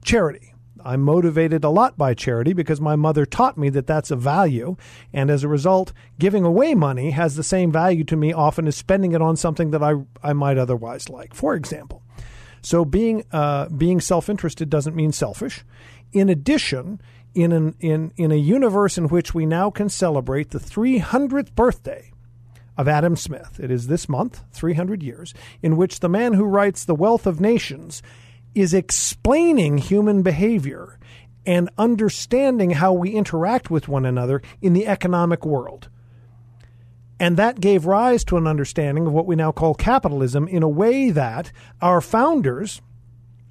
charity. 0.02 0.52
I'm 0.84 1.02
motivated 1.02 1.64
a 1.64 1.70
lot 1.70 1.98
by 1.98 2.14
charity 2.14 2.52
because 2.52 2.80
my 2.80 2.94
mother 2.94 3.26
taught 3.26 3.58
me 3.58 3.70
that 3.70 3.88
that's 3.88 4.12
a 4.12 4.16
value. 4.16 4.76
And 5.12 5.30
as 5.30 5.42
a 5.42 5.48
result, 5.48 5.92
giving 6.16 6.44
away 6.44 6.74
money 6.76 7.10
has 7.10 7.34
the 7.34 7.42
same 7.42 7.72
value 7.72 8.04
to 8.04 8.16
me 8.16 8.32
often 8.32 8.68
as 8.68 8.76
spending 8.76 9.10
it 9.10 9.20
on 9.20 9.34
something 9.36 9.72
that 9.72 9.82
I, 9.82 9.94
I 10.22 10.32
might 10.32 10.58
otherwise 10.58 11.08
like. 11.08 11.34
For 11.34 11.56
example, 11.56 12.02
so 12.62 12.84
being 12.84 13.24
uh, 13.32 13.68
being 13.68 14.00
self 14.00 14.28
interested 14.28 14.70
doesn't 14.70 14.94
mean 14.94 15.12
selfish. 15.12 15.64
In 16.12 16.28
addition, 16.28 17.00
in 17.36 17.52
an 17.52 17.76
in 17.80 18.12
in 18.16 18.32
a 18.32 18.36
universe 18.36 18.96
in 18.96 19.08
which 19.08 19.34
we 19.34 19.46
now 19.46 19.70
can 19.70 19.88
celebrate 19.88 20.50
the 20.50 20.58
300th 20.58 21.54
birthday 21.54 22.10
of 22.76 22.88
Adam 22.88 23.14
Smith. 23.14 23.60
It 23.62 23.70
is 23.70 23.86
this 23.86 24.08
month, 24.08 24.42
300 24.52 25.02
years, 25.02 25.34
in 25.62 25.76
which 25.76 26.00
the 26.00 26.08
man 26.08 26.32
who 26.32 26.44
writes 26.44 26.84
The 26.84 26.94
Wealth 26.94 27.26
of 27.26 27.40
Nations 27.40 28.02
is 28.54 28.74
explaining 28.74 29.78
human 29.78 30.22
behavior 30.22 30.98
and 31.44 31.70
understanding 31.78 32.70
how 32.70 32.92
we 32.92 33.10
interact 33.10 33.70
with 33.70 33.86
one 33.86 34.04
another 34.06 34.42
in 34.60 34.72
the 34.72 34.86
economic 34.86 35.44
world. 35.44 35.88
And 37.20 37.36
that 37.36 37.60
gave 37.60 37.86
rise 37.86 38.24
to 38.24 38.36
an 38.36 38.46
understanding 38.46 39.06
of 39.06 39.12
what 39.12 39.26
we 39.26 39.36
now 39.36 39.52
call 39.52 39.74
capitalism 39.74 40.48
in 40.48 40.62
a 40.62 40.68
way 40.68 41.10
that 41.10 41.52
our 41.80 42.00
founders, 42.00 42.82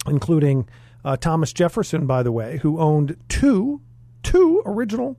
including 0.07 0.67
uh, 1.05 1.15
Thomas 1.15 1.53
Jefferson, 1.53 2.07
by 2.07 2.23
the 2.23 2.31
way, 2.31 2.57
who 2.57 2.79
owned 2.79 3.15
two, 3.29 3.79
two 4.23 4.61
original 4.65 5.17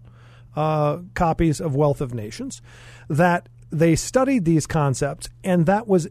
uh, 0.57 0.99
copies 1.15 1.61
of 1.61 1.77
Wealth 1.77 2.01
of 2.01 2.13
Nations, 2.13 2.61
that 3.09 3.49
they 3.71 3.95
studied 3.95 4.45
these 4.45 4.67
concepts, 4.67 5.29
and 5.45 5.65
that 5.67 5.87
was 5.87 6.09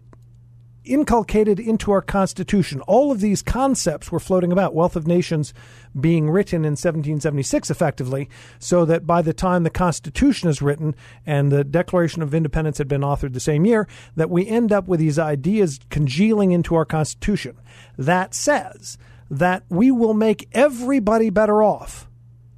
inculcated 0.85 1.59
into 1.59 1.91
our 1.91 2.01
Constitution. 2.01 2.79
All 2.81 3.11
of 3.11 3.19
these 3.19 3.41
concepts 3.41 4.11
were 4.11 4.19
floating 4.19 4.51
about, 4.51 4.75
Wealth 4.75 4.95
of 4.95 5.07
Nations 5.07 5.53
being 5.99 6.29
written 6.29 6.59
in 6.63 6.73
1776 6.73 7.69
effectively, 7.69 8.29
so 8.59 8.85
that 8.85 9.05
by 9.05 9.21
the 9.21 9.33
time 9.33 9.63
the 9.63 9.69
Constitution 9.69 10.47
is 10.47 10.61
written 10.61 10.95
and 11.25 11.51
the 11.51 11.63
Declaration 11.63 12.21
of 12.21 12.33
Independence 12.33 12.77
had 12.77 12.87
been 12.87 13.01
authored 13.01 13.33
the 13.33 13.39
same 13.39 13.65
year, 13.65 13.87
that 14.15 14.29
we 14.29 14.47
end 14.47 14.71
up 14.71 14.87
with 14.87 14.99
these 15.01 15.19
ideas 15.19 15.79
congealing 15.89 16.51
into 16.51 16.75
our 16.75 16.85
Constitution. 16.85 17.57
That 17.97 18.33
says 18.33 18.97
that 19.29 19.63
we 19.69 19.91
will 19.91 20.13
make 20.13 20.47
everybody 20.51 21.29
better 21.29 21.63
off, 21.63 22.09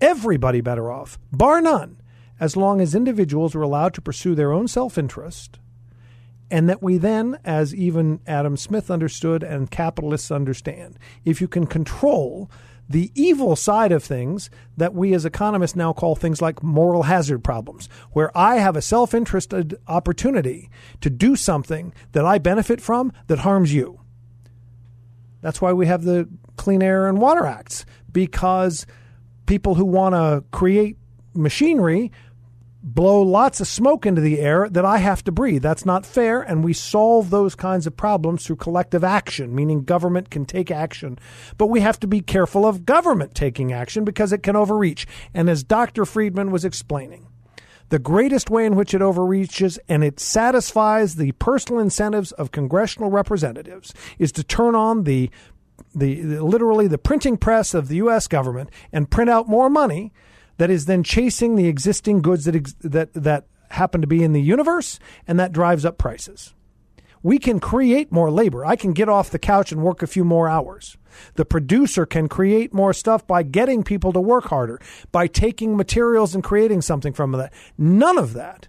everybody 0.01 0.61
better 0.61 0.91
off, 0.91 1.17
bar 1.31 1.61
none, 1.61 2.01
as 2.39 2.55
long 2.55 2.81
as 2.81 2.93
individuals 2.93 3.55
are 3.55 3.61
allowed 3.61 3.93
to 3.93 4.01
pursue 4.01 4.35
their 4.35 4.51
own 4.51 4.67
self 4.67 4.97
interest, 4.97 5.59
and 6.49 6.69
that 6.69 6.81
we 6.83 6.97
then, 6.97 7.37
as 7.43 7.73
even 7.75 8.19
Adam 8.27 8.55
Smith 8.55 8.89
understood 8.89 9.43
and 9.43 9.71
capitalists 9.71 10.31
understand, 10.31 10.97
if 11.25 11.41
you 11.41 11.47
can 11.47 11.65
control 11.65 12.49
the 12.89 13.11
evil 13.15 13.55
side 13.55 13.91
of 13.91 14.03
things 14.03 14.49
that 14.77 14.93
we 14.93 15.13
as 15.13 15.25
economists 15.25 15.75
now 15.75 15.91
call 15.91 16.15
things 16.15 16.41
like 16.41 16.63
moral 16.63 17.03
hazard 17.03 17.43
problems, 17.43 17.89
where 18.11 18.35
I 18.37 18.57
have 18.57 18.75
a 18.75 18.81
self 18.81 19.13
interested 19.13 19.77
opportunity 19.87 20.69
to 21.01 21.09
do 21.09 21.35
something 21.35 21.93
that 22.13 22.25
I 22.25 22.37
benefit 22.37 22.79
from 22.79 23.11
that 23.27 23.39
harms 23.39 23.73
you. 23.73 23.99
That's 25.41 25.61
why 25.61 25.73
we 25.73 25.85
have 25.87 26.03
the 26.03 26.29
Clean 26.57 26.81
Air 26.81 27.07
and 27.07 27.19
Water 27.19 27.45
Acts, 27.45 27.85
because 28.11 28.85
people 29.45 29.75
who 29.75 29.85
want 29.85 30.13
to 30.15 30.43
create 30.51 30.97
machinery 31.33 32.11
blow 32.83 33.21
lots 33.21 33.59
of 33.59 33.67
smoke 33.67 34.05
into 34.05 34.21
the 34.21 34.39
air 34.39 34.69
that 34.69 34.85
I 34.85 34.99
have 34.99 35.23
to 35.25 35.31
breathe. 35.31 35.61
That's 35.61 35.85
not 35.85 36.05
fair. 36.05 36.41
And 36.41 36.63
we 36.63 36.73
solve 36.73 37.29
those 37.29 37.55
kinds 37.55 37.85
of 37.85 37.97
problems 37.97 38.45
through 38.45 38.57
collective 38.57 39.03
action, 39.03 39.53
meaning 39.53 39.83
government 39.83 40.29
can 40.29 40.45
take 40.45 40.71
action. 40.71 41.19
But 41.57 41.67
we 41.67 41.81
have 41.81 41.99
to 42.01 42.07
be 42.07 42.21
careful 42.21 42.65
of 42.65 42.85
government 42.85 43.35
taking 43.35 43.73
action 43.73 44.05
because 44.05 44.31
it 44.31 44.43
can 44.43 44.55
overreach. 44.55 45.05
And 45.33 45.49
as 45.49 45.63
Dr. 45.63 46.05
Friedman 46.05 46.51
was 46.51 46.63
explaining, 46.63 47.27
the 47.89 47.99
greatest 47.99 48.49
way 48.49 48.65
in 48.65 48.75
which 48.75 48.93
it 48.93 49.01
overreaches 49.01 49.79
and 49.87 50.03
it 50.03 50.19
satisfies 50.19 51.15
the 51.15 51.31
personal 51.33 51.79
incentives 51.81 52.31
of 52.33 52.51
congressional 52.51 53.09
representatives 53.09 53.93
is 54.19 54.31
to 54.33 54.43
turn 54.43 54.75
on 54.75 55.03
the 55.03 55.29
the, 55.95 56.21
the, 56.21 56.43
literally 56.43 56.87
the 56.87 56.97
printing 56.97 57.37
press 57.37 57.73
of 57.73 57.87
the 57.87 57.97
U.S. 57.97 58.27
government 58.27 58.69
and 58.91 59.09
print 59.09 59.29
out 59.29 59.47
more 59.47 59.69
money 59.69 60.11
that 60.57 60.69
is 60.69 60.85
then 60.85 61.03
chasing 61.03 61.55
the 61.55 61.67
existing 61.67 62.21
goods 62.21 62.45
that 62.45 62.55
ex- 62.55 62.75
that 62.81 63.13
that 63.13 63.45
happen 63.69 64.01
to 64.01 64.07
be 64.07 64.23
in 64.23 64.33
the 64.33 64.41
universe, 64.41 64.99
and 65.27 65.39
that 65.39 65.51
drives 65.51 65.85
up 65.85 65.97
prices. 65.97 66.53
We 67.23 67.39
can 67.39 67.59
create 67.59 68.11
more 68.11 68.31
labor. 68.31 68.63
I 68.65 68.75
can 68.75 68.93
get 68.93 69.09
off 69.09 69.31
the 69.31 69.39
couch 69.39 69.71
and 69.71 69.81
work 69.81 70.01
a 70.01 70.07
few 70.07 70.23
more 70.23 70.47
hours. 70.47 70.97
The 71.33 71.45
producer 71.45 72.05
can 72.05 72.29
create 72.29 72.73
more 72.73 72.93
stuff 72.93 73.25
by 73.25 73.43
getting 73.43 73.83
people 73.83 74.13
to 74.13 74.21
work 74.21 74.45
harder, 74.45 74.79
by 75.11 75.27
taking 75.27 75.75
materials 75.75 76.35
and 76.35 76.43
creating 76.43 76.83
something 76.83 77.13
from 77.13 77.31
that. 77.33 77.51
None 77.77 78.17
of 78.17 78.33
that 78.33 78.67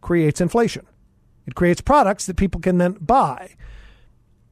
creates 0.00 0.40
inflation. 0.40 0.86
It 1.46 1.54
creates 1.54 1.80
products 1.80 2.26
that 2.26 2.36
people 2.36 2.60
can 2.60 2.78
then 2.78 2.92
buy. 3.00 3.56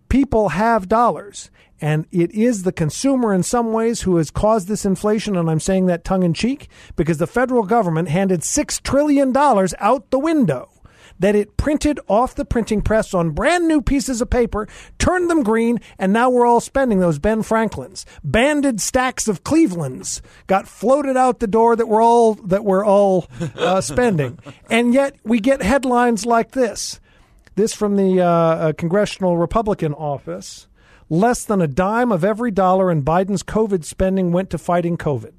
People 0.08 0.50
have 0.50 0.88
dollars. 0.88 1.50
And 1.80 2.06
it 2.10 2.30
is 2.32 2.62
the 2.62 2.72
consumer 2.72 3.34
in 3.34 3.42
some 3.42 3.72
ways 3.72 4.02
who 4.02 4.16
has 4.16 4.30
caused 4.30 4.68
this 4.68 4.84
inflation. 4.84 5.36
And 5.36 5.50
I'm 5.50 5.60
saying 5.60 5.86
that 5.86 6.04
tongue 6.04 6.22
in 6.22 6.34
cheek 6.34 6.68
because 6.96 7.18
the 7.18 7.26
federal 7.26 7.64
government 7.64 8.08
handed 8.08 8.40
$6 8.40 8.82
trillion 8.82 9.36
out 9.36 10.10
the 10.10 10.18
window 10.18 10.70
that 11.18 11.34
it 11.34 11.56
printed 11.56 12.00
off 12.08 12.34
the 12.34 12.44
printing 12.44 12.82
press 12.82 13.14
on 13.14 13.30
brand 13.30 13.68
new 13.68 13.80
pieces 13.80 14.20
of 14.20 14.30
paper, 14.30 14.66
turned 14.98 15.30
them 15.30 15.42
green, 15.42 15.80
and 15.98 16.12
now 16.12 16.30
we're 16.30 16.46
all 16.46 16.60
spending 16.60 17.00
those 17.00 17.18
Ben 17.18 17.42
Franklins. 17.42 18.04
Banded 18.22 18.80
stacks 18.80 19.28
of 19.28 19.44
Clevelands 19.44 20.22
got 20.46 20.68
floated 20.68 21.16
out 21.16 21.40
the 21.40 21.46
door 21.46 21.76
that 21.76 21.88
we're 21.88 22.02
all 22.02 22.34
that 22.34 22.64
we're 22.64 22.84
all 22.84 23.26
uh, 23.56 23.80
spending, 23.80 24.38
and 24.70 24.92
yet 24.94 25.16
we 25.24 25.40
get 25.40 25.62
headlines 25.62 26.26
like 26.26 26.52
this. 26.52 27.00
This 27.56 27.72
from 27.72 27.96
the 27.96 28.20
uh, 28.20 28.26
uh 28.26 28.72
Congressional 28.72 29.36
Republican 29.36 29.94
Office. 29.94 30.66
Less 31.14 31.44
than 31.44 31.62
a 31.62 31.68
dime 31.68 32.10
of 32.10 32.24
every 32.24 32.50
dollar 32.50 32.90
in 32.90 33.04
Biden's 33.04 33.44
COVID 33.44 33.84
spending 33.84 34.32
went 34.32 34.50
to 34.50 34.58
fighting 34.58 34.96
COVID. 34.96 35.30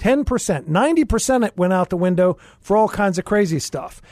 10%, 0.00 0.24
90% 0.24 1.46
it 1.46 1.56
went 1.56 1.72
out 1.72 1.88
the 1.88 1.96
window 1.96 2.36
for 2.60 2.76
all 2.76 2.88
kinds 2.88 3.16
of 3.16 3.24
crazy 3.24 3.60
stuff. 3.60 4.02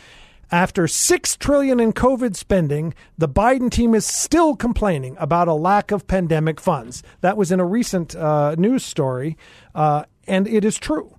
After 0.53 0.87
6 0.87 1.37
trillion 1.39 1.81
in 1.81 1.93
COVID 1.93 2.37
spending, 2.37 2.95
the 3.19 3.29
Biden 3.29 3.69
team 3.69 3.97
is 3.97 4.07
still 4.07 4.55
complaining 4.55 5.17
about 5.19 5.49
a 5.49 5.55
lack 5.55 5.91
of 5.91 6.07
pandemic 6.07 6.61
funds. 6.61 7.03
That 7.21 7.37
was 7.37 7.51
in 7.51 7.59
a 7.59 7.67
recent 7.67 8.15
uh, 8.15 8.55
news 8.57 8.85
story, 8.85 9.37
uh, 9.75 10.05
and 10.29 10.47
it 10.47 10.65
is 10.65 10.79
true 10.79 11.19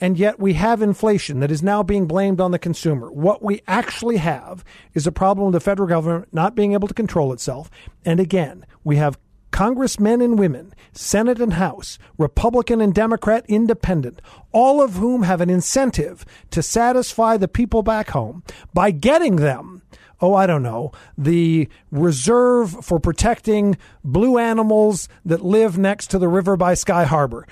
and 0.00 0.18
yet 0.18 0.38
we 0.38 0.54
have 0.54 0.82
inflation 0.82 1.40
that 1.40 1.50
is 1.50 1.62
now 1.62 1.82
being 1.82 2.06
blamed 2.06 2.40
on 2.40 2.50
the 2.50 2.58
consumer. 2.58 3.10
What 3.10 3.42
we 3.42 3.62
actually 3.66 4.18
have 4.18 4.64
is 4.94 5.06
a 5.06 5.12
problem 5.12 5.46
with 5.46 5.54
the 5.54 5.60
federal 5.60 5.88
government 5.88 6.28
not 6.32 6.54
being 6.54 6.72
able 6.72 6.88
to 6.88 6.94
control 6.94 7.32
itself. 7.32 7.70
And 8.04 8.20
again, 8.20 8.64
we 8.84 8.96
have 8.96 9.18
congressmen 9.50 10.20
and 10.20 10.38
women, 10.38 10.72
Senate 10.92 11.40
and 11.40 11.54
House, 11.54 11.98
Republican 12.16 12.80
and 12.80 12.94
Democrat, 12.94 13.44
independent, 13.48 14.20
all 14.52 14.80
of 14.82 14.94
whom 14.94 15.22
have 15.22 15.40
an 15.40 15.50
incentive 15.50 16.24
to 16.50 16.62
satisfy 16.62 17.36
the 17.36 17.48
people 17.48 17.82
back 17.82 18.10
home 18.10 18.42
by 18.72 18.90
getting 18.90 19.36
them 19.36 19.82
oh, 20.20 20.34
I 20.34 20.46
don't 20.46 20.62
know, 20.62 20.92
the 21.16 21.68
reserve 21.90 22.84
for 22.84 22.98
protecting 22.98 23.76
blue 24.02 24.38
animals 24.38 25.08
that 25.24 25.44
live 25.44 25.78
next 25.78 26.08
to 26.08 26.18
the 26.18 26.28
river 26.28 26.56
by 26.56 26.74
Sky 26.74 27.04
Harbor 27.04 27.46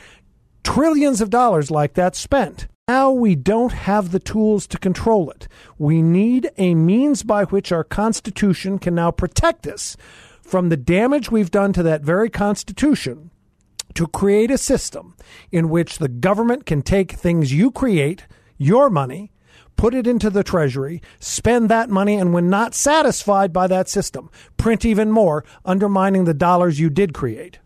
trillions 0.66 1.20
of 1.20 1.30
dollars 1.30 1.70
like 1.70 1.94
that 1.94 2.16
spent. 2.16 2.66
Now 2.88 3.12
we 3.12 3.36
don't 3.36 3.72
have 3.72 4.10
the 4.10 4.18
tools 4.18 4.66
to 4.66 4.78
control 4.78 5.30
it. 5.30 5.46
We 5.78 6.02
need 6.02 6.50
a 6.58 6.74
means 6.74 7.22
by 7.22 7.44
which 7.44 7.70
our 7.70 7.84
Constitution 7.84 8.80
can 8.80 8.96
now 8.96 9.12
protect 9.12 9.68
us 9.68 9.96
from 10.42 10.68
the 10.68 10.76
damage 10.76 11.30
we've 11.30 11.52
done 11.52 11.72
to 11.74 11.84
that 11.84 12.02
very 12.02 12.28
Constitution 12.28 13.30
to 13.94 14.08
create 14.08 14.50
a 14.50 14.58
system 14.58 15.14
in 15.52 15.68
which 15.68 15.98
the 15.98 16.08
government 16.08 16.66
can 16.66 16.82
take 16.82 17.12
things 17.12 17.52
you 17.52 17.70
create, 17.70 18.26
your 18.58 18.90
money, 18.90 19.30
put 19.76 19.94
it 19.94 20.08
into 20.08 20.30
the 20.30 20.42
Treasury, 20.42 21.00
spend 21.20 21.68
that 21.68 21.88
money, 21.88 22.16
and 22.16 22.34
when 22.34 22.50
not 22.50 22.74
satisfied 22.74 23.52
by 23.52 23.68
that 23.68 23.88
system, 23.88 24.30
print 24.56 24.84
even 24.84 25.12
more, 25.12 25.44
undermining 25.64 26.24
the 26.24 26.34
dollars 26.34 26.80
you 26.80 26.90
did 26.90 27.14
create. 27.14 27.60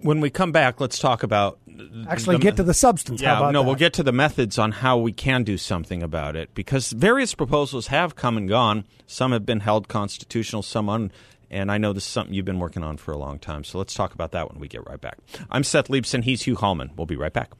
When 0.00 0.20
we 0.20 0.30
come 0.30 0.50
back, 0.50 0.80
let's 0.80 0.98
talk 0.98 1.22
about 1.22 1.60
actually 2.08 2.36
the, 2.36 2.42
get 2.42 2.56
to 2.56 2.62
the 2.62 2.74
substance. 2.74 3.20
Yeah, 3.20 3.50
no, 3.50 3.60
that? 3.60 3.62
we'll 3.62 3.74
get 3.74 3.92
to 3.94 4.02
the 4.02 4.12
methods 4.12 4.58
on 4.58 4.72
how 4.72 4.98
we 4.98 5.12
can 5.12 5.44
do 5.44 5.56
something 5.56 6.02
about 6.02 6.36
it 6.36 6.54
because 6.54 6.92
various 6.92 7.34
proposals 7.34 7.88
have 7.88 8.16
come 8.16 8.36
and 8.36 8.48
gone. 8.48 8.84
Some 9.06 9.32
have 9.32 9.46
been 9.46 9.60
held 9.60 9.88
constitutional, 9.88 10.62
some 10.62 10.88
un. 10.88 11.12
And 11.48 11.70
I 11.70 11.78
know 11.78 11.92
this 11.92 12.04
is 12.04 12.10
something 12.10 12.34
you've 12.34 12.44
been 12.44 12.58
working 12.58 12.82
on 12.82 12.96
for 12.96 13.12
a 13.12 13.18
long 13.18 13.38
time. 13.38 13.62
So 13.62 13.78
let's 13.78 13.94
talk 13.94 14.14
about 14.14 14.32
that 14.32 14.50
when 14.50 14.58
we 14.60 14.66
get 14.66 14.86
right 14.86 15.00
back. 15.00 15.18
I'm 15.50 15.62
Seth 15.62 15.88
Leibsohn. 15.88 16.24
He's 16.24 16.42
Hugh 16.42 16.56
Hallman. 16.56 16.90
We'll 16.96 17.06
be 17.06 17.16
right 17.16 17.32
back. 17.32 17.52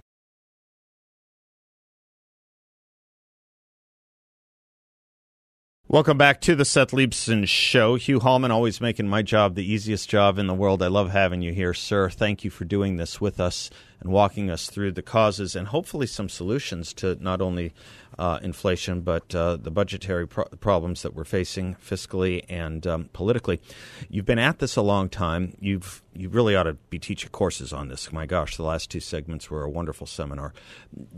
Welcome 5.88 6.18
back 6.18 6.40
to 6.40 6.56
the 6.56 6.64
Seth 6.64 6.90
Leibsohn 6.90 7.46
Show. 7.46 7.94
Hugh 7.94 8.18
Hallman, 8.18 8.50
always 8.50 8.80
making 8.80 9.06
my 9.06 9.22
job 9.22 9.54
the 9.54 9.64
easiest 9.64 10.10
job 10.10 10.36
in 10.36 10.48
the 10.48 10.52
world. 10.52 10.82
I 10.82 10.88
love 10.88 11.10
having 11.10 11.42
you 11.42 11.52
here, 11.52 11.72
sir. 11.74 12.10
Thank 12.10 12.42
you 12.42 12.50
for 12.50 12.64
doing 12.64 12.96
this 12.96 13.20
with 13.20 13.38
us. 13.38 13.70
and 14.00 14.12
walking 14.12 14.50
us 14.50 14.68
through 14.68 14.92
the 14.92 15.02
causes 15.02 15.56
and 15.56 15.68
hopefully 15.68 16.06
some 16.06 16.28
solutions 16.28 16.92
to 16.94 17.16
not 17.20 17.40
only 17.40 17.72
uh, 18.18 18.38
inflation 18.42 19.00
but 19.00 19.34
uh, 19.34 19.56
the 19.56 19.70
budgetary 19.70 20.26
pro- 20.26 20.44
problems 20.60 21.02
that 21.02 21.14
we're 21.14 21.24
facing 21.24 21.74
fiscally 21.76 22.44
and 22.48 22.86
um, 22.86 23.10
politically. 23.12 23.60
You've 24.08 24.24
been 24.24 24.38
at 24.38 24.58
this 24.58 24.76
a 24.76 24.82
long 24.82 25.08
time. 25.08 25.56
You've 25.60 26.02
you 26.14 26.28
really 26.28 26.56
ought 26.56 26.64
to 26.64 26.74
be 26.74 26.98
teaching 26.98 27.30
courses 27.30 27.72
on 27.72 27.88
this. 27.88 28.10
My 28.10 28.26
gosh, 28.26 28.56
the 28.56 28.62
last 28.62 28.90
two 28.90 29.00
segments 29.00 29.50
were 29.50 29.62
a 29.62 29.70
wonderful 29.70 30.06
seminar. 30.06 30.54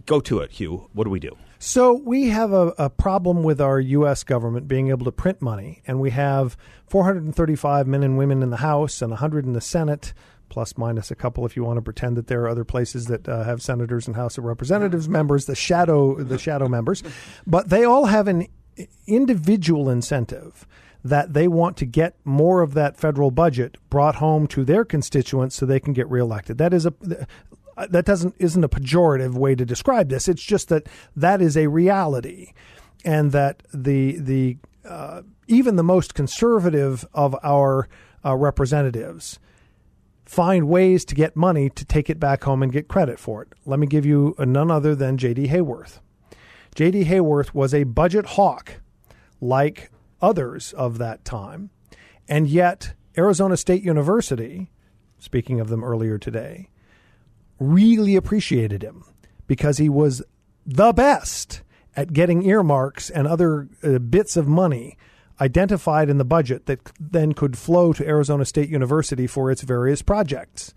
Go 0.06 0.20
to 0.20 0.40
it, 0.40 0.52
Hugh. 0.52 0.88
What 0.92 1.04
do 1.04 1.10
we 1.10 1.20
do? 1.20 1.36
So 1.60 1.92
we 1.92 2.28
have 2.28 2.52
a, 2.52 2.74
a 2.78 2.90
problem 2.90 3.42
with 3.42 3.60
our 3.60 3.80
U.S. 3.80 4.24
government 4.24 4.66
being 4.68 4.88
able 4.88 5.04
to 5.04 5.12
print 5.12 5.40
money, 5.40 5.82
and 5.86 6.00
we 6.00 6.10
have 6.10 6.56
435 6.88 7.86
men 7.86 8.02
and 8.02 8.18
women 8.18 8.42
in 8.42 8.50
the 8.50 8.58
House 8.58 9.02
and 9.02 9.10
100 9.10 9.44
in 9.44 9.52
the 9.52 9.60
Senate 9.60 10.12
plus 10.48 10.76
minus 10.76 11.10
a 11.10 11.14
couple 11.14 11.44
if 11.46 11.56
you 11.56 11.64
want 11.64 11.76
to 11.76 11.82
pretend 11.82 12.16
that 12.16 12.26
there 12.26 12.42
are 12.42 12.48
other 12.48 12.64
places 12.64 13.06
that 13.06 13.28
uh, 13.28 13.44
have 13.44 13.62
senators 13.62 14.06
and 14.06 14.16
House 14.16 14.38
of 14.38 14.44
Representatives 14.44 15.08
members, 15.08 15.46
the 15.46 15.54
shadow 15.54 16.16
the 16.22 16.38
shadow 16.38 16.68
members, 16.68 17.02
but 17.46 17.68
they 17.68 17.84
all 17.84 18.06
have 18.06 18.28
an 18.28 18.46
individual 19.06 19.88
incentive 19.90 20.66
that 21.04 21.32
they 21.32 21.48
want 21.48 21.76
to 21.76 21.86
get 21.86 22.16
more 22.24 22.60
of 22.60 22.74
that 22.74 22.96
federal 22.96 23.30
budget 23.30 23.78
brought 23.88 24.16
home 24.16 24.46
to 24.48 24.64
their 24.64 24.84
constituents 24.84 25.54
so 25.54 25.64
they 25.64 25.80
can 25.80 25.92
get 25.92 26.08
reelected. 26.10 26.58
That 26.58 26.74
is 26.74 26.86
a 26.86 26.92
that 27.90 28.04
doesn't 28.04 28.34
isn't 28.38 28.64
a 28.64 28.68
pejorative 28.68 29.34
way 29.34 29.54
to 29.54 29.64
describe 29.64 30.08
this. 30.08 30.28
It's 30.28 30.42
just 30.42 30.68
that 30.68 30.88
that 31.14 31.40
is 31.40 31.56
a 31.56 31.68
reality, 31.68 32.52
and 33.04 33.32
that 33.32 33.62
the 33.72 34.18
the 34.18 34.56
uh, 34.84 35.22
even 35.46 35.76
the 35.76 35.84
most 35.84 36.14
conservative 36.14 37.06
of 37.14 37.36
our 37.42 37.88
uh, 38.24 38.34
representatives 38.34 39.38
find 40.28 40.68
ways 40.68 41.06
to 41.06 41.14
get 41.14 41.34
money 41.34 41.70
to 41.70 41.86
take 41.86 42.10
it 42.10 42.20
back 42.20 42.44
home 42.44 42.62
and 42.62 42.70
get 42.70 42.86
credit 42.86 43.18
for 43.18 43.42
it. 43.42 43.48
Let 43.64 43.78
me 43.78 43.86
give 43.86 44.04
you 44.04 44.34
none 44.38 44.70
other 44.70 44.94
than 44.94 45.16
J.D. 45.16 45.48
Hayworth. 45.48 46.00
J.D. 46.74 47.06
Hayworth 47.06 47.54
was 47.54 47.72
a 47.72 47.84
budget 47.84 48.26
hawk 48.26 48.82
like 49.40 49.90
others 50.20 50.74
of 50.74 50.98
that 50.98 51.24
time, 51.24 51.70
and 52.28 52.46
yet 52.46 52.92
Arizona 53.16 53.56
State 53.56 53.82
University, 53.82 54.70
speaking 55.18 55.60
of 55.60 55.70
them 55.70 55.82
earlier 55.82 56.18
today, 56.18 56.68
really 57.58 58.14
appreciated 58.14 58.82
him 58.82 59.04
because 59.46 59.78
he 59.78 59.88
was 59.88 60.22
the 60.66 60.92
best 60.92 61.62
at 61.96 62.12
getting 62.12 62.44
earmarks 62.44 63.08
and 63.08 63.26
other 63.26 63.66
uh, 63.82 63.98
bits 63.98 64.36
of 64.36 64.46
money 64.46 64.98
identified 65.40 66.08
in 66.08 66.18
the 66.18 66.24
budget 66.24 66.66
that 66.66 66.92
then 66.98 67.32
could 67.32 67.56
flow 67.56 67.92
to 67.92 68.06
Arizona 68.06 68.44
State 68.44 68.68
University 68.68 69.26
for 69.26 69.50
its 69.50 69.62
various 69.62 70.02
projects. 70.02 70.74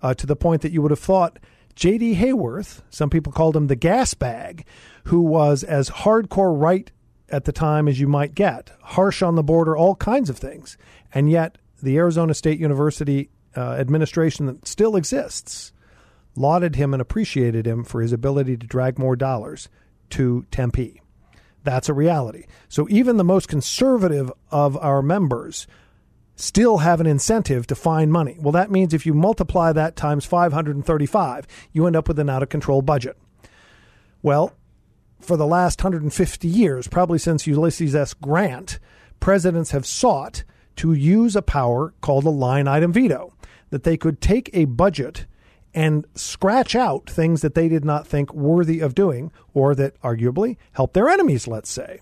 Uh, 0.00 0.14
to 0.14 0.26
the 0.26 0.36
point 0.36 0.62
that 0.62 0.72
you 0.72 0.80
would 0.80 0.92
have 0.92 1.00
thought 1.00 1.38
J.D. 1.74 2.16
Hayworth, 2.16 2.82
some 2.90 3.10
people 3.10 3.32
called 3.32 3.56
him 3.56 3.66
the 3.66 3.76
gas 3.76 4.14
bag, 4.14 4.64
who 5.04 5.20
was 5.20 5.62
as 5.62 5.90
hardcore 5.90 6.58
right 6.58 6.90
at 7.28 7.44
the 7.44 7.52
time 7.52 7.88
as 7.88 8.00
you 8.00 8.08
might 8.08 8.34
get, 8.34 8.72
harsh 8.82 9.22
on 9.22 9.34
the 9.34 9.42
border, 9.42 9.76
all 9.76 9.94
kinds 9.94 10.30
of 10.30 10.38
things. 10.38 10.78
And 11.12 11.30
yet, 11.30 11.58
the 11.82 11.96
Arizona 11.96 12.34
State 12.34 12.58
University 12.58 13.30
uh, 13.56 13.72
administration 13.72 14.46
that 14.46 14.66
still 14.66 14.96
exists 14.96 15.72
lauded 16.36 16.76
him 16.76 16.92
and 16.92 17.02
appreciated 17.02 17.66
him 17.66 17.84
for 17.84 18.00
his 18.00 18.12
ability 18.12 18.56
to 18.56 18.66
drag 18.66 18.98
more 18.98 19.16
dollars 19.16 19.68
to 20.10 20.46
Tempe. 20.50 21.00
That's 21.64 21.88
a 21.88 21.94
reality. 21.94 22.44
So 22.68 22.86
even 22.90 23.16
the 23.16 23.24
most 23.24 23.48
conservative 23.48 24.32
of 24.50 24.76
our 24.76 25.02
members 25.02 25.66
still 26.36 26.78
have 26.78 27.00
an 27.00 27.06
incentive 27.06 27.66
to 27.66 27.74
find 27.74 28.12
money. 28.12 28.36
Well, 28.38 28.52
that 28.52 28.70
means 28.70 28.94
if 28.94 29.04
you 29.04 29.12
multiply 29.12 29.72
that 29.72 29.96
times 29.96 30.24
535, 30.24 31.46
you 31.72 31.86
end 31.86 31.96
up 31.96 32.06
with 32.06 32.18
an 32.18 32.30
out 32.30 32.42
of 32.42 32.48
control 32.48 32.80
budget. 32.80 33.18
Well, 34.22 34.52
for 35.20 35.36
the 35.36 35.46
last 35.46 35.82
150 35.82 36.46
years, 36.46 36.86
probably 36.86 37.18
since 37.18 37.46
Ulysses 37.46 37.94
S. 37.94 38.14
Grant, 38.14 38.78
presidents 39.18 39.72
have 39.72 39.84
sought 39.84 40.44
to 40.76 40.92
use 40.92 41.34
a 41.34 41.42
power 41.42 41.92
called 42.00 42.24
a 42.24 42.30
line 42.30 42.68
item 42.68 42.92
veto, 42.92 43.34
that 43.70 43.82
they 43.82 43.96
could 43.96 44.20
take 44.20 44.48
a 44.52 44.64
budget 44.64 45.26
and 45.74 46.06
scratch 46.14 46.74
out 46.74 47.08
things 47.08 47.42
that 47.42 47.54
they 47.54 47.68
did 47.68 47.84
not 47.84 48.06
think 48.06 48.32
worthy 48.32 48.80
of 48.80 48.94
doing 48.94 49.30
or 49.54 49.74
that 49.74 50.00
arguably 50.02 50.56
help 50.72 50.92
their 50.92 51.08
enemies, 51.08 51.46
let's 51.46 51.70
say. 51.70 52.00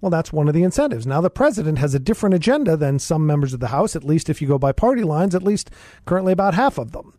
Well, 0.00 0.10
that's 0.10 0.32
one 0.32 0.46
of 0.46 0.54
the 0.54 0.62
incentives. 0.62 1.06
Now, 1.06 1.20
the 1.20 1.30
president 1.30 1.78
has 1.78 1.94
a 1.94 1.98
different 1.98 2.34
agenda 2.34 2.76
than 2.76 2.98
some 2.98 3.26
members 3.26 3.54
of 3.54 3.60
the 3.60 3.68
House, 3.68 3.96
at 3.96 4.04
least 4.04 4.28
if 4.28 4.42
you 4.42 4.48
go 4.48 4.58
by 4.58 4.72
party 4.72 5.02
lines, 5.02 5.34
at 5.34 5.42
least 5.42 5.70
currently 6.04 6.32
about 6.32 6.54
half 6.54 6.78
of 6.78 6.92
them. 6.92 7.14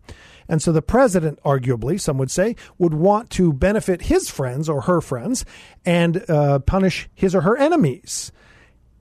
And 0.47 0.61
so 0.61 0.71
the 0.71 0.81
president, 0.81 1.41
arguably, 1.43 1.99
some 1.99 2.17
would 2.19 2.31
say, 2.31 2.55
would 2.77 2.93
want 2.93 3.29
to 3.31 3.51
benefit 3.51 4.03
his 4.03 4.29
friends 4.29 4.69
or 4.69 4.81
her 4.81 5.01
friends 5.01 5.43
and 5.85 6.23
uh, 6.29 6.59
punish 6.59 7.09
his 7.13 7.35
or 7.35 7.41
her 7.41 7.57
enemies, 7.57 8.31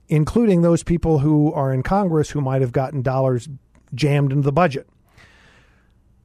including 0.09 0.61
those 0.61 0.83
people 0.83 1.19
who 1.19 1.53
are 1.53 1.71
in 1.71 1.83
Congress 1.83 2.31
who 2.31 2.41
might 2.41 2.61
have 2.61 2.71
gotten 2.71 3.01
dollars 3.01 3.47
jammed 3.93 4.31
into 4.31 4.43
the 4.43 4.51
budget. 4.51 4.89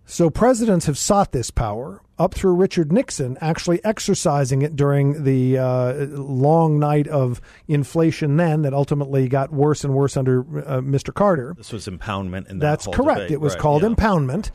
So 0.05 0.31
presidents 0.31 0.87
have 0.87 0.99
sought 0.99 1.33
this 1.33 1.51
power 1.51 2.03
up 2.19 2.35
through 2.35 2.55
Richard 2.55 2.93
Nixon, 2.93 3.39
actually 3.41 3.83
exercising 3.85 4.63
it 4.63 4.77
during 4.77 5.25
the 5.25 5.59
uh, 5.59 5.93
long 6.07 6.79
night 6.79 7.09
of 7.09 7.41
inflation 7.69 8.37
then 8.37 8.63
that 8.63 8.75
ultimately 8.75 9.29
got 9.29 9.53
worse 9.53 9.85
and 9.85 9.95
worse 9.95 10.17
under 10.17 10.41
uh, 10.41 10.81
Mr. 10.81 11.15
Carter. 11.15 11.55
This 11.57 11.73
was 11.73 11.87
impoundment. 11.87 12.49
In 12.49 12.59
that 12.59 12.67
That's 12.67 12.87
correct. 12.87 13.21
Debate. 13.21 13.31
It 13.33 13.41
was 13.41 13.55
right, 13.55 13.63
called 13.63 13.83
yeah. 13.83 13.89
impoundment 13.89 14.51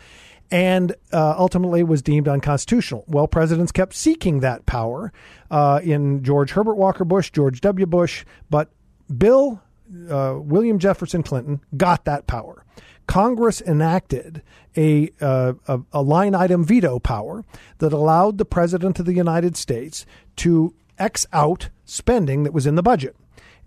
and 0.49 0.95
uh, 1.11 1.35
ultimately 1.37 1.83
was 1.83 2.01
deemed 2.01 2.27
unconstitutional. 2.27 3.03
Well, 3.07 3.27
presidents 3.27 3.71
kept 3.71 3.93
seeking 3.93 4.39
that 4.41 4.65
power 4.65 5.11
uh, 5.51 5.81
in 5.83 6.23
George 6.23 6.51
Herbert 6.51 6.75
Walker 6.75 7.03
Bush, 7.03 7.31
George 7.31 7.61
W. 7.61 7.85
Bush, 7.85 8.25
but 8.49 8.69
Bill 9.17 9.61
uh, 10.09 10.35
William 10.37 10.79
Jefferson 10.79 11.23
Clinton 11.23 11.61
got 11.75 12.05
that 12.05 12.27
power. 12.27 12.63
Congress 13.07 13.61
enacted 13.61 14.41
a, 14.75 15.09
uh, 15.19 15.53
a, 15.67 15.79
a 15.93 16.01
line 16.01 16.35
item 16.35 16.63
veto 16.63 16.99
power 16.99 17.43
that 17.79 17.93
allowed 17.93 18.37
the 18.37 18.45
President 18.45 18.99
of 18.99 19.05
the 19.05 19.13
United 19.13 19.57
States 19.57 20.05
to 20.35 20.73
X 20.99 21.25
out 21.33 21.69
spending 21.85 22.43
that 22.43 22.53
was 22.53 22.67
in 22.67 22.75
the 22.75 22.83
budget. 22.83 23.15